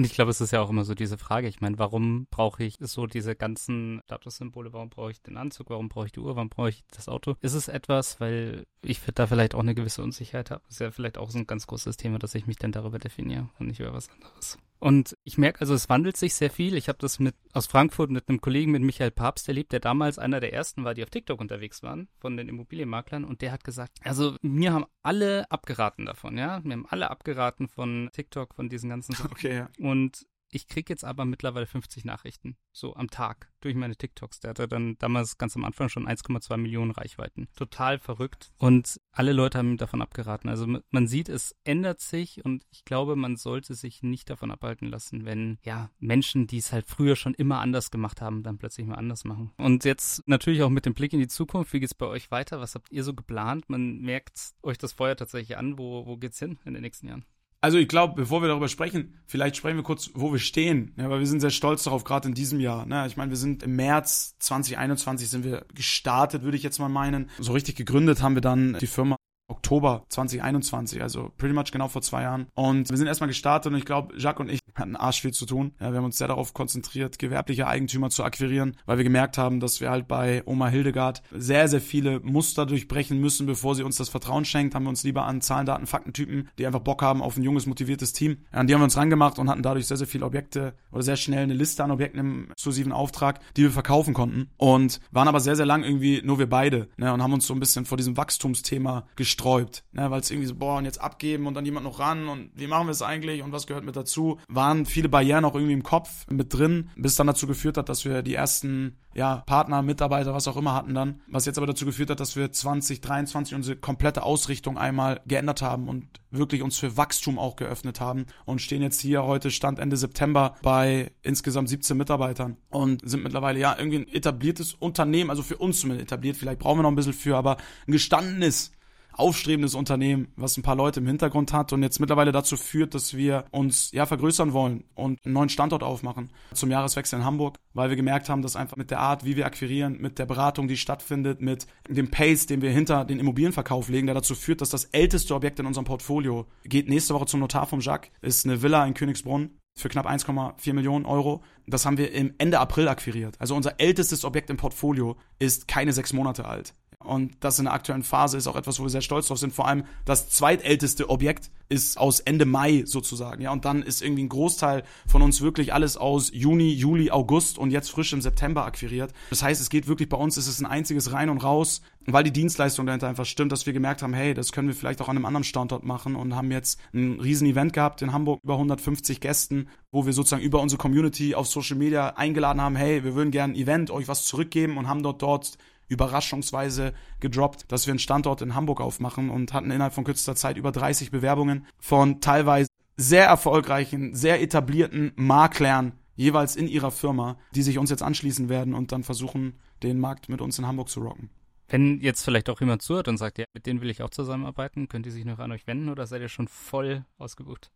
[0.00, 1.46] Und ich glaube, es ist ja auch immer so diese Frage.
[1.46, 4.72] Ich meine, warum brauche ich so diese ganzen Statussymbole?
[4.72, 5.68] Warum brauche ich den Anzug?
[5.68, 6.36] Warum brauche ich die Uhr?
[6.36, 7.36] Warum brauche ich das Auto?
[7.42, 10.62] Ist es etwas, weil ich da vielleicht auch eine gewisse Unsicherheit habe?
[10.70, 13.50] Ist ja vielleicht auch so ein ganz großes Thema, dass ich mich dann darüber definiere
[13.58, 14.56] und nicht über was anderes.
[14.80, 16.74] Und ich merke, also es wandelt sich sehr viel.
[16.76, 20.18] Ich habe das mit aus Frankfurt mit einem Kollegen, mit Michael Papst erlebt, der damals
[20.18, 23.24] einer der ersten war, die auf TikTok unterwegs waren, von den Immobilienmaklern.
[23.24, 26.60] Und der hat gesagt, also mir haben alle abgeraten davon, ja.
[26.64, 29.30] Mir haben alle abgeraten von TikTok, von diesen ganzen Sachen.
[29.30, 29.68] Okay, ja.
[29.78, 34.40] Und ich kriege jetzt aber mittlerweile 50 Nachrichten, so am Tag, durch meine TikToks.
[34.40, 37.48] Der hatte dann damals ganz am Anfang schon 1,2 Millionen Reichweiten.
[37.56, 38.52] Total verrückt.
[38.58, 40.48] Und alle Leute haben davon abgeraten.
[40.48, 44.88] Also man sieht, es ändert sich und ich glaube, man sollte sich nicht davon abhalten
[44.88, 48.86] lassen, wenn, ja, Menschen, die es halt früher schon immer anders gemacht haben, dann plötzlich
[48.86, 49.52] mal anders machen.
[49.56, 52.60] Und jetzt natürlich auch mit dem Blick in die Zukunft, wie geht's bei euch weiter?
[52.60, 53.68] Was habt ihr so geplant?
[53.68, 55.78] Man merkt euch das Feuer tatsächlich an.
[55.78, 57.24] Wo, wo geht's hin in den nächsten Jahren?
[57.62, 60.94] Also ich glaube, bevor wir darüber sprechen, vielleicht sprechen wir kurz, wo wir stehen.
[60.96, 62.86] Ja, weil wir sind sehr stolz darauf, gerade in diesem Jahr.
[62.86, 63.06] Ne?
[63.06, 67.28] Ich meine, wir sind im März 2021 sind wir gestartet, würde ich jetzt mal meinen.
[67.38, 69.16] So richtig gegründet haben wir dann die Firma
[69.50, 72.46] Oktober 2021, also pretty much genau vor zwei Jahren.
[72.54, 75.46] Und wir sind erstmal gestartet und ich glaube, Jacques und ich hatten arsch viel zu
[75.46, 75.72] tun.
[75.80, 79.60] Ja, wir haben uns sehr darauf konzentriert, gewerbliche Eigentümer zu akquirieren, weil wir gemerkt haben,
[79.60, 83.96] dass wir halt bei Oma Hildegard sehr, sehr viele Muster durchbrechen müssen, bevor sie uns
[83.96, 87.22] das Vertrauen schenkt, haben wir uns lieber an Zahlen, Daten, Faktentypen, die einfach Bock haben
[87.22, 88.38] auf ein junges, motiviertes Team.
[88.52, 91.02] Ja, an die haben wir uns rangemacht und hatten dadurch sehr, sehr viele Objekte oder
[91.02, 95.28] sehr schnell eine Liste an Objekten im exklusiven Auftrag, die wir verkaufen konnten und waren
[95.28, 97.84] aber sehr, sehr lang irgendwie nur wir beide ne, und haben uns so ein bisschen
[97.84, 99.06] vor diesem Wachstumsthema
[99.40, 102.28] gesträubt, ne, weil es irgendwie so, boah, und jetzt abgeben und dann jemand noch ran
[102.28, 105.54] und wie machen wir es eigentlich und was gehört mit dazu, waren viele Barrieren auch
[105.54, 109.42] irgendwie im Kopf mit drin, bis dann dazu geführt hat, dass wir die ersten ja,
[109.46, 112.52] Partner, Mitarbeiter, was auch immer hatten dann, was jetzt aber dazu geführt hat, dass wir
[112.52, 118.26] 2023 unsere komplette Ausrichtung einmal geändert haben und wirklich uns für Wachstum auch geöffnet haben
[118.44, 123.58] und stehen jetzt hier heute Stand Ende September bei insgesamt 17 Mitarbeitern und sind mittlerweile
[123.58, 126.96] ja irgendwie ein etabliertes Unternehmen, also für uns zumindest etabliert, vielleicht brauchen wir noch ein
[126.96, 127.56] bisschen für, aber
[127.88, 128.72] ein gestandenes
[129.12, 133.16] aufstrebendes Unternehmen, was ein paar Leute im Hintergrund hat und jetzt mittlerweile dazu führt, dass
[133.16, 137.90] wir uns ja vergrößern wollen und einen neuen Standort aufmachen zum Jahreswechsel in Hamburg, weil
[137.90, 140.76] wir gemerkt haben, dass einfach mit der Art, wie wir akquirieren, mit der Beratung, die
[140.76, 144.86] stattfindet, mit dem Pace, den wir hinter den Immobilienverkauf legen, der dazu führt, dass das
[144.86, 148.84] älteste Objekt in unserem Portfolio geht nächste Woche zum Notar vom Jacques, ist eine Villa
[148.86, 151.42] in Königsbrunn für knapp 1,4 Millionen Euro.
[151.66, 153.36] Das haben wir im Ende April akquiriert.
[153.38, 156.74] Also unser ältestes Objekt im Portfolio ist keine sechs Monate alt.
[157.02, 159.54] Und das in der aktuellen Phase ist auch etwas, wo wir sehr stolz drauf sind.
[159.54, 163.40] Vor allem das zweitälteste Objekt ist aus Ende Mai sozusagen.
[163.40, 167.58] Ja, und dann ist irgendwie ein Großteil von uns wirklich alles aus Juni, Juli, August
[167.58, 169.14] und jetzt frisch im September akquiriert.
[169.30, 172.24] Das heißt, es geht wirklich bei uns, es ist ein einziges Rein und Raus, weil
[172.24, 175.08] die Dienstleistung dahinter einfach stimmt, dass wir gemerkt haben, hey, das können wir vielleicht auch
[175.08, 178.54] an einem anderen Standort machen und haben jetzt ein riesen Event gehabt in Hamburg, über
[178.54, 183.14] 150 Gästen, wo wir sozusagen über unsere Community auf Social Media eingeladen haben, hey, wir
[183.14, 185.56] würden gerne ein Event, euch was zurückgeben und haben dort dort
[185.90, 190.56] überraschungsweise gedroppt, dass wir einen Standort in Hamburg aufmachen und hatten innerhalb von kürzester Zeit
[190.56, 197.62] über 30 Bewerbungen von teilweise sehr erfolgreichen, sehr etablierten Maklern jeweils in ihrer Firma, die
[197.62, 201.00] sich uns jetzt anschließen werden und dann versuchen, den Markt mit uns in Hamburg zu
[201.00, 201.30] rocken.
[201.68, 204.88] Wenn jetzt vielleicht auch jemand zuhört und sagt, ja, mit denen will ich auch zusammenarbeiten,
[204.88, 207.70] könnt ihr sich noch an euch wenden oder seid ihr schon voll ausgebucht?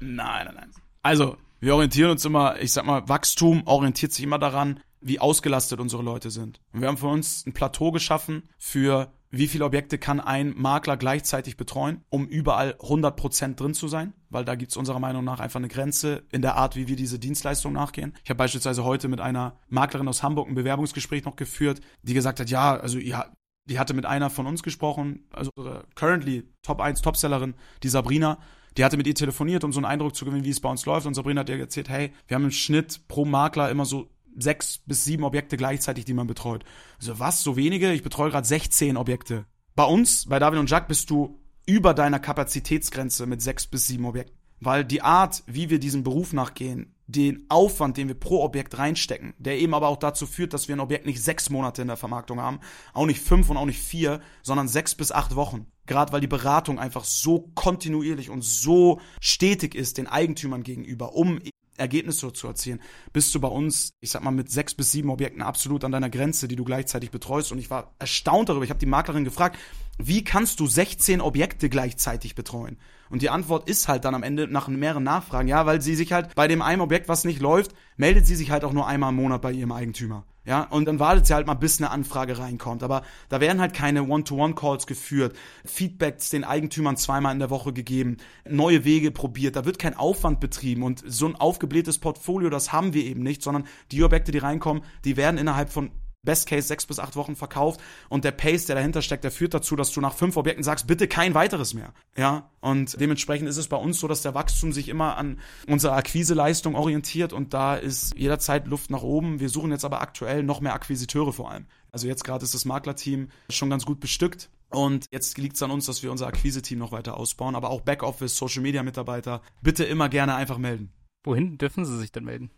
[0.00, 0.70] nein, nein, nein.
[1.02, 5.80] Also, wir orientieren uns immer, ich sag mal, Wachstum orientiert sich immer daran, wie ausgelastet
[5.80, 6.60] unsere Leute sind.
[6.72, 10.96] Und wir haben für uns ein Plateau geschaffen für wie viele Objekte kann ein Makler
[10.96, 15.60] gleichzeitig betreuen, um überall 100% drin zu sein, weil da gibt's unserer Meinung nach einfach
[15.60, 18.14] eine Grenze in der Art, wie wir diese Dienstleistung nachgehen.
[18.24, 22.40] Ich habe beispielsweise heute mit einer Maklerin aus Hamburg ein Bewerbungsgespräch noch geführt, die gesagt
[22.40, 23.30] hat, ja, also ja,
[23.66, 25.50] die hatte mit einer von uns gesprochen, also
[25.94, 27.54] currently Top 1 Topsellerin,
[27.84, 28.38] die Sabrina,
[28.76, 30.86] die hatte mit ihr telefoniert, um so einen Eindruck zu gewinnen, wie es bei uns
[30.86, 31.06] läuft.
[31.06, 34.78] Und Sabrina hat ihr erzählt, hey, wir haben im Schnitt pro Makler immer so sechs
[34.78, 36.64] bis sieben Objekte gleichzeitig, die man betreut.
[36.98, 37.92] Also was, so wenige?
[37.92, 39.46] Ich betreue gerade 16 Objekte.
[39.74, 44.04] Bei uns, bei David und Jacques, bist du über deiner Kapazitätsgrenze mit sechs bis sieben
[44.04, 44.36] Objekten.
[44.60, 49.34] Weil die Art, wie wir diesem Beruf nachgehen, den Aufwand, den wir pro Objekt reinstecken,
[49.38, 51.96] der eben aber auch dazu führt, dass wir ein Objekt nicht sechs Monate in der
[51.96, 52.60] Vermarktung haben,
[52.92, 55.66] auch nicht fünf und auch nicht vier, sondern sechs bis acht Wochen.
[55.86, 61.40] Gerade weil die Beratung einfach so kontinuierlich und so stetig ist den Eigentümern gegenüber, um
[61.80, 62.80] Ergebnisse zu erzielen,
[63.12, 66.10] bist du bei uns, ich sag mal, mit sechs bis sieben Objekten absolut an deiner
[66.10, 67.50] Grenze, die du gleichzeitig betreust.
[67.50, 68.64] Und ich war erstaunt darüber.
[68.64, 69.58] Ich habe die Maklerin gefragt,
[69.98, 72.78] wie kannst du 16 Objekte gleichzeitig betreuen?
[73.10, 76.12] Und die Antwort ist halt dann am Ende nach mehreren Nachfragen, ja, weil sie sich
[76.12, 79.10] halt bei dem einen Objekt, was nicht läuft, meldet sie sich halt auch nur einmal
[79.10, 80.24] im Monat bei ihrem Eigentümer.
[80.50, 82.82] Ja, und dann wartet sie halt mal, bis eine Anfrage reinkommt.
[82.82, 88.16] Aber da werden halt keine One-to-One-Calls geführt, Feedbacks den Eigentümern zweimal in der Woche gegeben,
[88.48, 90.82] neue Wege probiert, da wird kein Aufwand betrieben.
[90.82, 94.82] Und so ein aufgeblähtes Portfolio, das haben wir eben nicht, sondern die Objekte, die reinkommen,
[95.04, 95.92] die werden innerhalb von
[96.22, 99.54] Best Case sechs bis acht Wochen verkauft und der Pace, der dahinter steckt, der führt
[99.54, 101.94] dazu, dass du nach fünf Objekten sagst, bitte kein weiteres mehr.
[102.16, 105.96] Ja, und dementsprechend ist es bei uns so, dass der Wachstum sich immer an unserer
[105.96, 109.40] Akquiseleistung orientiert und da ist jederzeit Luft nach oben.
[109.40, 111.66] Wir suchen jetzt aber aktuell noch mehr Akquisiteure vor allem.
[111.92, 114.50] Also jetzt gerade ist das Maklerteam schon ganz gut bestückt.
[114.70, 117.80] Und jetzt liegt es an uns, dass wir unser Akquise-Team noch weiter ausbauen, aber auch
[117.80, 120.92] Backoffice, Social-Media-Mitarbeiter, bitte immer gerne einfach melden.
[121.24, 122.50] Wohin dürfen sie sich denn melden?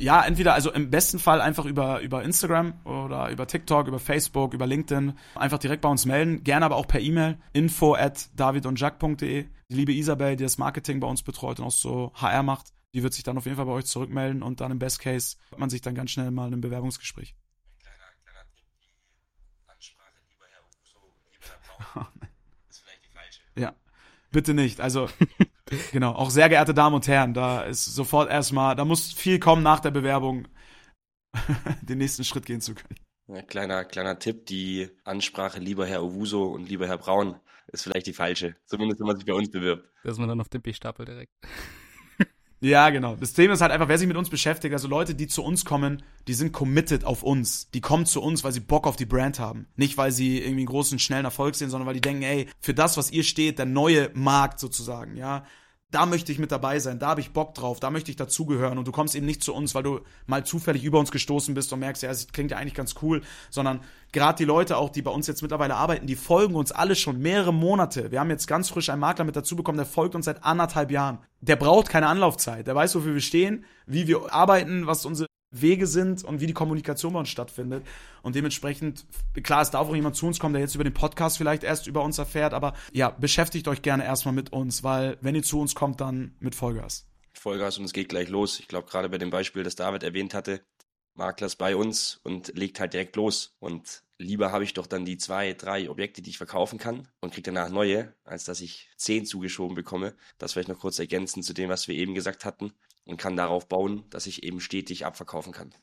[0.00, 4.54] Ja, entweder, also im besten Fall einfach über, über Instagram oder über TikTok, über Facebook,
[4.54, 5.12] über LinkedIn.
[5.34, 6.42] Einfach direkt bei uns melden.
[6.42, 7.38] Gerne aber auch per E-Mail.
[7.52, 9.46] Info at davidundjack.de.
[9.68, 13.02] Die liebe Isabel, die das Marketing bei uns betreut und auch so HR macht, die
[13.02, 15.58] wird sich dann auf jeden Fall bei euch zurückmelden und dann im Best Case hat
[15.58, 17.36] man sich dann ganz schnell mal in einem Bewerbungsgespräch.
[17.78, 20.98] Kleiner, kleiner Tipp, die Ansprache, lieber Herr Uso,
[21.30, 22.28] lieber Herr Braun,
[22.70, 23.42] ist vielleicht die falsche.
[23.54, 23.74] Ja,
[24.30, 24.80] bitte nicht.
[24.80, 25.08] Also
[25.92, 29.62] Genau, auch sehr geehrte Damen und Herren, da ist sofort erstmal, da muss viel kommen
[29.62, 30.48] nach der Bewerbung,
[31.82, 32.96] den nächsten Schritt gehen zu können.
[33.28, 37.36] Ja, kleiner, kleiner Tipp, die Ansprache lieber Herr Owuso und lieber Herr Braun
[37.68, 39.88] ist vielleicht die falsche, zumindest wenn man sich bei uns bewirbt.
[40.02, 41.32] Da ist man dann auf dem B-Stapel direkt.
[42.62, 43.16] Ja, genau.
[43.16, 45.64] Das Thema ist halt einfach, wer sich mit uns beschäftigt, also Leute, die zu uns
[45.64, 47.70] kommen, die sind committed auf uns.
[47.70, 49.66] Die kommen zu uns, weil sie Bock auf die Brand haben.
[49.76, 52.74] Nicht, weil sie irgendwie einen großen, schnellen Erfolg sehen, sondern weil die denken, ey, für
[52.74, 55.44] das, was ihr steht, der neue Markt sozusagen, ja,
[55.90, 58.78] da möchte ich mit dabei sein, da habe ich Bock drauf, da möchte ich dazugehören
[58.78, 61.72] und du kommst eben nicht zu uns, weil du mal zufällig über uns gestoßen bist
[61.72, 63.80] und merkst, ja, es klingt ja eigentlich ganz cool, sondern
[64.12, 67.18] gerade die Leute auch, die bei uns jetzt mittlerweile arbeiten, die folgen uns alle schon
[67.18, 68.10] mehrere Monate.
[68.10, 70.90] Wir haben jetzt ganz frisch einen Makler mit dazu bekommen, der folgt uns seit anderthalb
[70.90, 71.18] Jahren.
[71.40, 75.86] Der braucht keine Anlaufzeit, der weiß, wofür wir stehen, wie wir arbeiten, was unsere Wege
[75.86, 77.84] sind und wie die Kommunikation bei uns stattfindet.
[78.22, 79.04] Und dementsprechend,
[79.42, 81.86] klar, es darf auch jemand zu uns kommen, der jetzt über den Podcast vielleicht erst
[81.86, 85.60] über uns erfährt, aber ja, beschäftigt euch gerne erstmal mit uns, weil wenn ihr zu
[85.60, 87.06] uns kommt, dann mit Vollgas.
[87.32, 88.60] Vollgas und es geht gleich los.
[88.60, 90.62] Ich glaube, gerade bei dem Beispiel, das David erwähnt hatte,
[91.14, 93.56] Makler ist bei uns und legt halt direkt los.
[93.58, 97.32] Und lieber habe ich doch dann die zwei, drei Objekte, die ich verkaufen kann und
[97.32, 100.14] kriege danach neue, als dass ich zehn zugeschoben bekomme.
[100.38, 102.72] Das vielleicht noch kurz ergänzen zu dem, was wir eben gesagt hatten
[103.10, 105.74] und kann darauf bauen, dass ich eben stetig abverkaufen kann.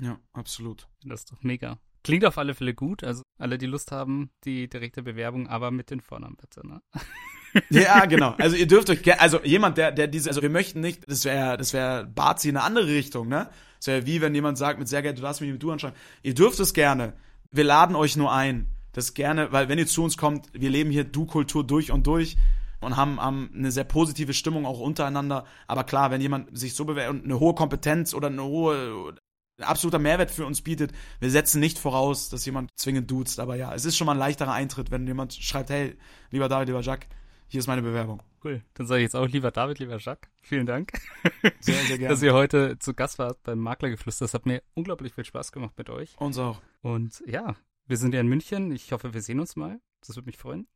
[0.00, 0.88] Ja, absolut.
[1.04, 1.78] Das ist doch mega.
[2.02, 3.04] Klingt auf alle Fälle gut.
[3.04, 6.82] Also alle, die Lust haben, die direkte Bewerbung, aber mit den Vornamen bitte, ne?
[7.70, 8.34] ja, genau.
[8.38, 11.24] Also ihr dürft euch gerne, also jemand, der, der diese, also wir möchten nicht, das
[11.24, 13.48] wäre, das wäre Bazi in eine andere Richtung, ne?
[13.78, 15.96] Das wäre wie wenn jemand sagt, mit sehr gerne, du darfst mich mit du anschreiben.
[16.22, 17.14] Ihr dürft es gerne.
[17.50, 18.68] Wir laden euch nur ein.
[18.92, 22.36] Das gerne, weil wenn ihr zu uns kommt, wir leben hier Du-Kultur durch und durch
[22.82, 25.46] und haben, haben eine sehr positive Stimmung auch untereinander.
[25.66, 29.14] Aber klar, wenn jemand sich so bewährt und eine hohe Kompetenz oder eine hohe
[29.58, 30.92] ein absoluter Mehrwert für uns bietet.
[31.20, 34.18] Wir setzen nicht voraus, dass jemand zwingend duzt, aber ja, es ist schon mal ein
[34.18, 35.96] leichterer Eintritt, wenn jemand schreibt, hey,
[36.30, 37.08] lieber David, lieber Jacques,
[37.48, 38.22] hier ist meine Bewerbung.
[38.42, 38.62] Cool.
[38.74, 40.30] Dann sage ich jetzt auch lieber David, lieber Jacques.
[40.42, 40.92] Vielen Dank.
[41.60, 42.08] Sehr, sehr gerne.
[42.08, 44.24] Dass ihr heute zu Gast wart beim Maklergeflüster.
[44.24, 46.18] Das hat mir unglaublich viel Spaß gemacht mit euch.
[46.18, 46.60] Uns auch.
[46.80, 47.54] Und ja,
[47.86, 48.72] wir sind ja in München.
[48.72, 49.80] Ich hoffe, wir sehen uns mal.
[50.00, 50.66] Das würde mich freuen.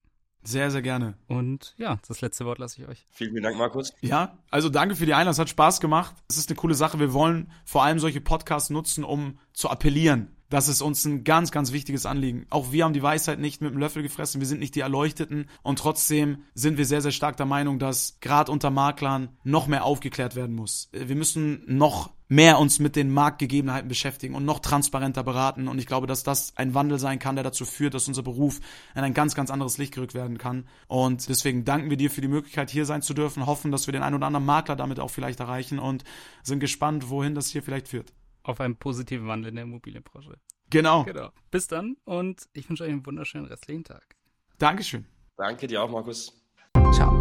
[0.47, 1.15] Sehr, sehr gerne.
[1.27, 3.07] Und ja, das letzte Wort lasse ich euch.
[3.11, 3.93] Vielen, vielen Dank, Markus.
[4.01, 5.33] Ja, also danke für die Einladung.
[5.33, 6.15] Es hat Spaß gemacht.
[6.29, 7.01] Es ist eine coole Sache.
[7.01, 10.36] Wir wollen vor allem solche Podcasts nutzen, um zu appellieren.
[10.49, 12.47] Das ist uns ein ganz, ganz wichtiges Anliegen.
[12.51, 14.41] Auch wir haben die Weisheit nicht mit dem Löffel gefressen.
[14.41, 15.49] Wir sind nicht die Erleuchteten.
[15.63, 19.85] Und trotzdem sind wir sehr, sehr stark der Meinung, dass gerade unter Maklern noch mehr
[19.85, 20.89] aufgeklärt werden muss.
[20.93, 25.69] Wir müssen noch mehr uns mit den Marktgegebenheiten beschäftigen und noch transparenter beraten.
[25.69, 28.61] Und ich glaube, dass das ein Wandel sein kann, der dazu führt, dass unser Beruf
[28.95, 30.69] in ein ganz, ganz anderes Licht gerückt werden kann.
[30.87, 33.93] Und deswegen danken wir dir für die Möglichkeit, hier sein zu dürfen, hoffen, dass wir
[33.93, 36.05] den einen oder anderen Makler damit auch vielleicht erreichen und
[36.43, 38.13] sind gespannt, wohin das hier vielleicht führt.
[38.47, 40.39] Auf einen positiven Wandel in der Immobilienbranche.
[40.71, 41.03] Genau.
[41.03, 41.31] Genau.
[41.51, 44.15] Bis dann und ich wünsche euch einen wunderschönen restlichen Tag.
[44.59, 45.05] Dankeschön.
[45.37, 46.33] Danke dir auch, Markus.
[46.93, 47.13] Ciao.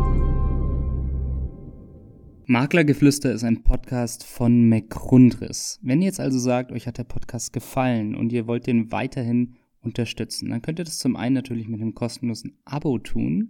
[2.45, 5.79] Maklergeflüster ist ein Podcast von McRundris.
[5.81, 9.55] Wenn ihr jetzt also sagt, euch hat der Podcast gefallen und ihr wollt den weiterhin
[9.81, 13.49] unterstützen, dann könnt ihr das zum einen natürlich mit einem kostenlosen Abo tun.